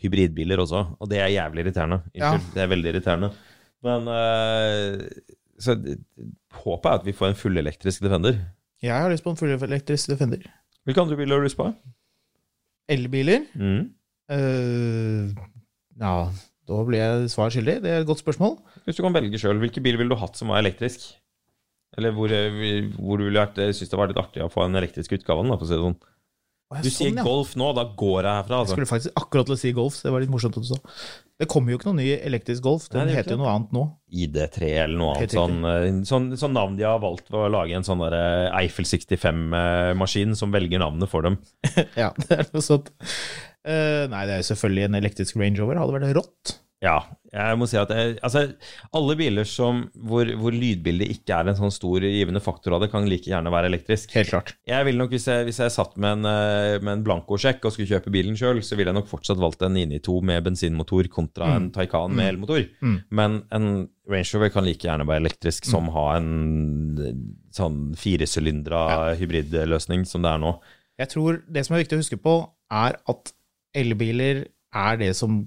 [0.00, 1.98] hybridbiler også, og det er jævlig irriterende.
[2.14, 3.28] Unnskyld, det er veldig irriterende.
[3.86, 5.04] Men eh,
[5.60, 5.76] så
[6.62, 8.38] håpet er at vi får en fullelektrisk Defender.
[8.82, 10.44] jeg har lyst på en fullelektrisk Defender.
[10.84, 11.68] Hvilke andre biler har du lyst på?
[12.90, 13.44] Elbiler?
[13.54, 13.90] Mm.
[14.30, 15.30] Uh,
[16.00, 16.14] ja,
[16.70, 17.80] da blir jeg svar skyldig.
[17.84, 18.56] Det er et godt spørsmål.
[18.86, 21.10] Hvis du kan velge sjøl, hvilken bil ville du hatt som var elektrisk?
[21.98, 24.78] Eller hvor, eh, hvor du ville Jeg syns det var litt artig å få en
[24.78, 25.98] elektrisk utgave av den, for å si det sånn.
[26.70, 27.24] Du sier sånn, ja.
[27.26, 28.76] Golf nå, da går jeg herfra, Jeg altså.
[28.76, 29.96] skulle faktisk akkurat til å si Golf.
[29.98, 30.78] så Det var litt morsomt at du sa.
[31.40, 32.86] Det kommer jo ikke noen ny elektrisk Golf.
[32.92, 33.84] Den Nei, heter jo noe annet nå.
[34.12, 35.32] ID3 eller noe annet.
[35.32, 38.84] Sånn, eh, sånn, sånn navn de har valgt å lage en sånn der eh, Eiffel
[38.84, 41.40] 65-maskin som velger navnet for dem.
[41.96, 42.92] Ja, det er noe sånt.
[43.64, 45.80] Eh, nei, det er jo selvfølgelig en elektrisk Range Rover.
[45.80, 46.58] Hadde vært rått.
[46.80, 48.46] Ja, jeg må si at jeg, altså,
[48.96, 52.88] alle biler som, hvor, hvor lydbildet ikke er en sånn stor givende faktor av det,
[52.92, 54.14] kan like gjerne være elektrisk.
[54.16, 54.54] Helt klart.
[54.66, 57.74] Jeg ville nok, Hvis jeg, hvis jeg satt med en, eh, med en blankosjekk og
[57.74, 61.52] skulle kjøpe bilen sjøl, så ville jeg nok fortsatt valgt en 992 med bensinmotor kontra
[61.58, 62.64] en Taycan med elmotor.
[62.80, 62.96] Mm.
[63.20, 63.70] Men en
[64.10, 66.32] Range Rover kan like gjerne være elektrisk som ha en
[67.54, 70.56] sånn firesylindra hybridløsning som det er nå.
[71.00, 72.40] Jeg tror det som er viktig å huske på,
[72.72, 73.32] er at
[73.76, 75.44] elbiler er det som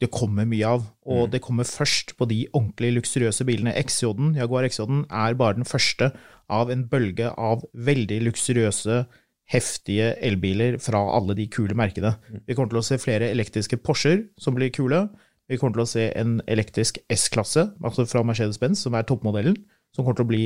[0.00, 3.74] det kommer mye av, og det kommer først på de ordentlig luksuriøse bilene.
[3.76, 6.08] XJ-en, Jaguar XJ-en, er bare den første
[6.50, 9.02] av en bølge av veldig luksuriøse,
[9.50, 12.14] heftige elbiler fra alle de kule merkene.
[12.46, 15.08] Vi kommer til å se flere elektriske Porscher som blir kule.
[15.50, 19.58] Vi kommer til å se en elektrisk S-klasse, altså fra Mercedes-Benz, som er toppmodellen,
[19.92, 20.44] som kommer til å bli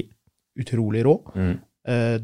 [0.61, 1.19] utrolig rå.
[1.37, 1.55] Mm.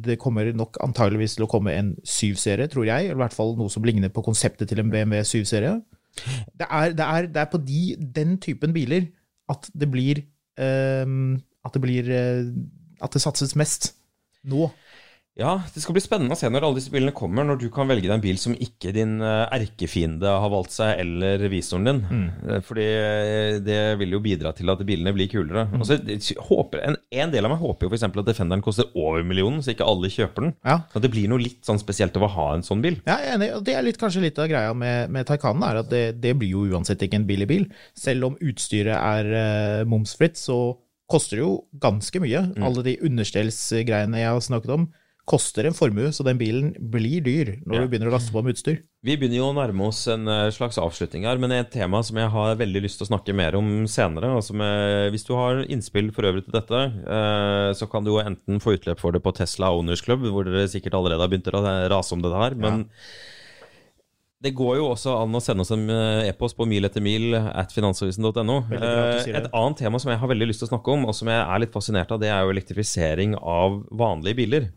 [0.00, 3.52] Det kommer nok antageligvis til å komme en 7-serie, tror jeg, eller i hvert fall
[3.58, 5.76] noe som ligner på konseptet til en BMW 7-serie.
[6.16, 7.82] Det er, det, er, det er på de,
[8.16, 9.06] den typen biler
[9.50, 10.22] at det blir
[10.60, 12.50] ehm, At det blir uh,
[13.02, 13.94] At det satses mest
[14.44, 14.70] nå.
[15.40, 17.88] Ja, det skal bli spennende å se når alle disse bilene kommer, når du kan
[17.88, 22.02] velge deg en bil som ikke din eh, erkefiende har valgt seg, eller revisoren din.
[22.04, 22.26] Mm.
[22.66, 25.64] Fordi eh, det vil jo bidra til at bilene blir kulere.
[25.70, 25.80] Mm.
[25.80, 25.96] Altså,
[26.50, 28.04] håper, en, en del av meg håper jo f.eks.
[28.10, 30.54] at Defenderen koster over millionen, så ikke alle kjøper den.
[30.66, 30.82] Ja.
[30.92, 33.00] At det blir noe litt sånn spesielt over å ha en sånn bil.
[33.08, 33.50] Ja, jeg er enig.
[33.64, 36.52] Det er litt, kanskje litt av greia med, med Taycanen, er at det, det blir
[36.52, 37.66] jo uansett ikke en billig bil.
[37.96, 40.60] Selv om utstyret er uh, momsfritt, så
[41.10, 42.44] koster det jo ganske mye.
[42.62, 44.90] Alle de understellsgreiene jeg har snakket om,
[45.28, 47.80] koster en formue, så den bilen blir dyr når Ja.
[47.84, 48.80] du begynner å laste på med utstyr.
[49.04, 52.16] Vi begynner jo å nærme oss en eh, slags avslutning her, men et tema som
[52.18, 54.32] jeg har veldig lyst til å snakke mer om senere.
[54.34, 58.18] Altså med, hvis du har innspill for øvrig til dette, eh, så kan du jo
[58.24, 61.48] enten få utløp for det på Tesla Owners Club, hvor dere sikkert allerede har begynt
[61.52, 61.62] å
[61.92, 62.54] rase om det her.
[62.58, 62.88] Men
[64.42, 67.34] det går jo også an å sende oss en eh, e-post på mil etter mil
[67.36, 68.54] at finansavisen.no.
[68.72, 71.42] Et annet tema som jeg har veldig lyst til å snakke om, og som jeg
[71.44, 74.70] er litt fascinert av, det er jo elektrifisering av vanlige biler.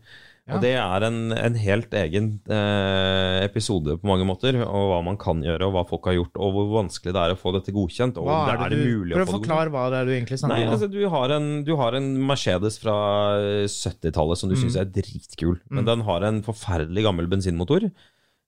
[0.44, 0.58] Ja.
[0.58, 5.16] Og det er en, en helt egen eh, episode på mange måter, og hva man
[5.16, 7.72] kan gjøre, og hva folk har gjort, og hvor vanskelig det er å få dette
[7.72, 8.18] godkjent.
[8.20, 10.10] Og Hva er det det er du, mulig Prøv å få forklare hva det er
[10.10, 10.74] du egentlig snakker om.
[10.76, 12.96] altså, du, har en, du har en Mercedes fra
[13.64, 14.62] 70-tallet som du Mm.
[14.66, 17.88] syns er dritkul, men den har en forferdelig gammel bensinmotor.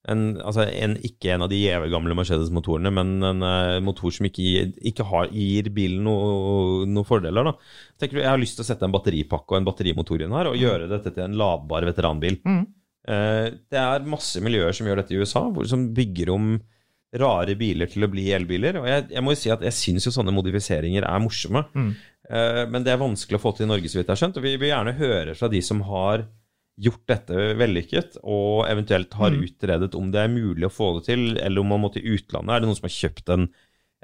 [0.07, 1.59] En, altså en, ikke en av de
[1.91, 7.09] gamle Mercedes-motorene, men en uh, motor som ikke, gir, ikke har, gir bilen noen noe
[7.09, 7.49] fordeler.
[7.49, 7.55] Da.
[7.99, 10.53] Tenker du, Jeg har lyst til å sette en batteripakke og en batterimotor inn her,
[10.53, 12.39] og gjøre dette til en ladbar veteranbil.
[12.47, 12.63] Mm.
[13.07, 16.55] Uh, det er masse miljøer som gjør dette i USA, hvor, som bygger om
[17.17, 18.79] rare biler til å bli elbiler.
[18.81, 21.67] Og jeg, jeg må jo si at jeg syns jo sånne modifiseringer er morsomme.
[21.75, 21.93] Mm.
[22.31, 24.39] Uh, men det er vanskelig å få til i Norge, så vidt jeg har skjønt.
[24.39, 26.29] Og vi vil gjerne høre fra de som har
[26.77, 29.45] gjort dette vellykket, og eventuelt har Mm.
[29.47, 32.53] utredet om det er mulig å få det til, eller om man må til utlandet.
[32.53, 33.49] Er det noen som har kjøpt en,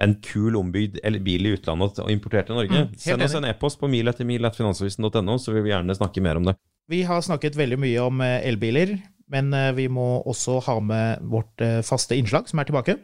[0.00, 2.86] en kul ombygd bil i utlandet og importert til Norge?
[2.88, 5.94] Mm, Send oss en e-post på mil etter mil etter finansavisen.no, så vil vi gjerne
[5.98, 6.56] snakke mer om det.
[6.88, 8.96] Vi har snakket veldig mye om eh, elbiler,
[9.28, 12.96] men eh, vi må også ha med vårt eh, faste innslag som er tilbake.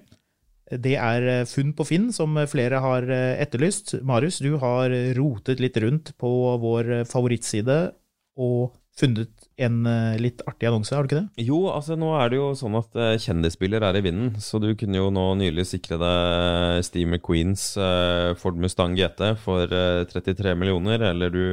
[0.69, 4.03] Det er funn på Finn, som flere har etterlyst.
[4.05, 6.29] Marius, du har rotet litt rundt på
[6.61, 7.95] vår favorittside
[8.37, 11.47] og funnet en eh, litt artig annonse, har du ikke det?
[11.49, 14.71] Jo, altså nå er det jo sånn at eh, kjendisbiler er i vinden, så du
[14.79, 20.55] kunne jo nå nylig sikre deg Steve McQueens eh, Ford Mustang GT for eh, 33
[20.59, 21.45] millioner, eller du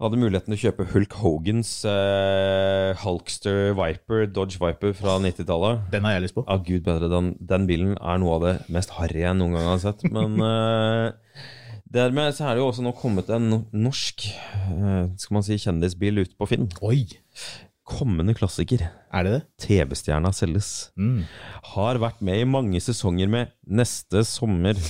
[0.00, 5.82] hadde muligheten til å kjøpe Hulk Hogans eh, Hulkster Viper, Dodge Viper fra 90-tallet.
[5.92, 6.44] Den har jeg lyst på.
[6.48, 9.68] Ja, gud bedre, den, den bilen er noe av det mest harry jeg noen gang
[9.74, 10.06] har sett.
[10.08, 11.29] Men eh,
[11.94, 16.22] dermed så er det jo også nå kommet en norsk eh, skal man si, kjendisbil
[16.24, 16.68] ut på Finn.
[16.86, 17.04] Oi,
[17.90, 18.84] Kommende klassiker.
[19.10, 19.40] er det det?
[19.66, 20.90] TV-stjerna selges.
[20.94, 21.24] Mm.
[21.72, 24.78] Har vært med i mange sesonger med Neste sommer.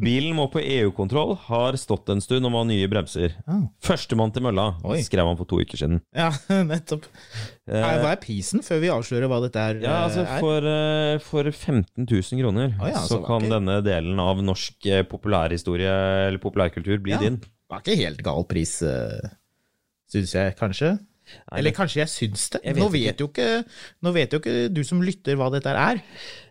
[0.00, 3.34] Bilen må på EU-kontroll, har stått en stund og må ha nye bremser.
[3.46, 3.62] Ah.
[3.84, 5.00] Førstemann til mølla, Oi.
[5.04, 6.00] skrev han for to uker siden.
[6.16, 6.30] Ja,
[6.70, 7.04] nettopp.
[7.68, 9.80] Eh, Hva er prisen, før vi avslører hva dette er?
[9.84, 10.40] ja, altså er?
[10.42, 13.54] for, eh, for 15 000 kroner Å ja, så så kan vakkert.
[13.58, 15.92] denne delen av norsk eh, populærhistorie
[16.28, 17.20] eller populærkultur bli Ja.
[17.22, 17.36] din.
[17.40, 18.78] Det var ikke helt gal pris,
[20.10, 20.96] syns jeg kanskje.
[21.56, 22.62] Eller kanskje jeg syns det?
[22.64, 23.48] Jeg vet nå, vet jo ikke,
[24.04, 26.00] nå vet jo ikke du som lytter hva dette er.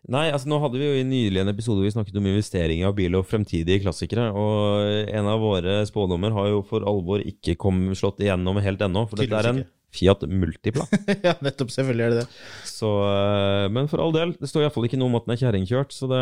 [0.09, 2.95] Nei, altså nå hadde vi jo i nylig en episode vi snakket om investeringer av
[2.97, 7.89] bil og fremtidige klassikere, og en av våre spådommer har jo for alvor ikke kom,
[7.97, 10.85] slått igjennom helt ennå, for dette er en Fiat Multipla.
[11.25, 11.71] ja, nettopp.
[11.73, 12.27] Selvfølgelig er det det.
[12.69, 15.41] Så, eh, men for all del, det står iallfall ikke noe om at den er
[15.41, 16.21] kjerringkjørt, så det,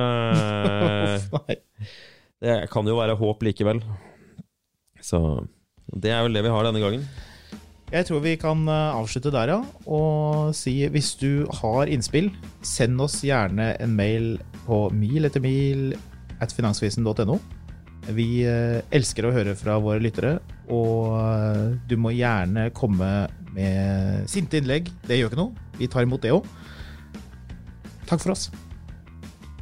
[2.46, 3.84] det kan jo være håp likevel.
[5.04, 5.20] Så
[5.94, 7.04] det er vel det vi har denne gangen.
[7.88, 9.62] Jeg tror vi kan eh, avslutte der, ja.
[9.88, 14.34] Og si hvis du har innspill, send oss gjerne en mail
[14.66, 15.94] på mil etter mil
[16.44, 17.40] at finansvisen.no.
[18.12, 23.12] Vi eh, elsker å høre fra våre lyttere, og eh, du må gjerne komme
[23.56, 24.92] med sinte innlegg.
[25.08, 25.68] Det gjør ikke noe.
[25.80, 26.48] Vi tar imot det òg.
[28.08, 28.50] Takk for oss.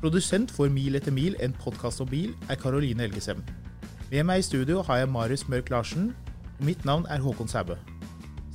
[0.01, 3.45] Produsent for Mil etter mil, en podkast om bil, er Karoline Elgesem.
[4.09, 6.13] Med meg i studio har jeg Marius Mørk Larsen,
[6.57, 7.77] og mitt navn er Håkon Sæbø.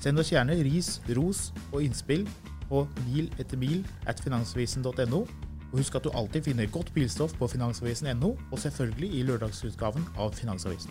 [0.00, 2.24] Send oss gjerne ris, ros og innspill
[2.70, 5.24] på mil etter mil at finansavisen.no.
[5.70, 10.32] Og husk at du alltid finner godt bilstoff på finansavisen.no, og selvfølgelig i lørdagsutgaven av
[10.34, 10.90] Finansavisen.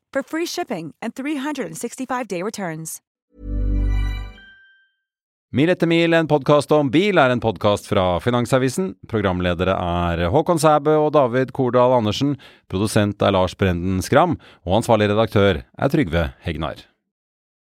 [0.13, 3.01] for free shipping and 365-day returns.
[5.51, 8.93] Mil etter mil, en podkast om bil, er en podkast fra Finansavisen.
[9.11, 12.37] Programledere er Håkon Sæbø og David Kordal Andersen.
[12.71, 14.37] Produsent er Lars Brenden Skram.
[14.63, 16.85] Og ansvarlig redaktør er Trygve Hegnar.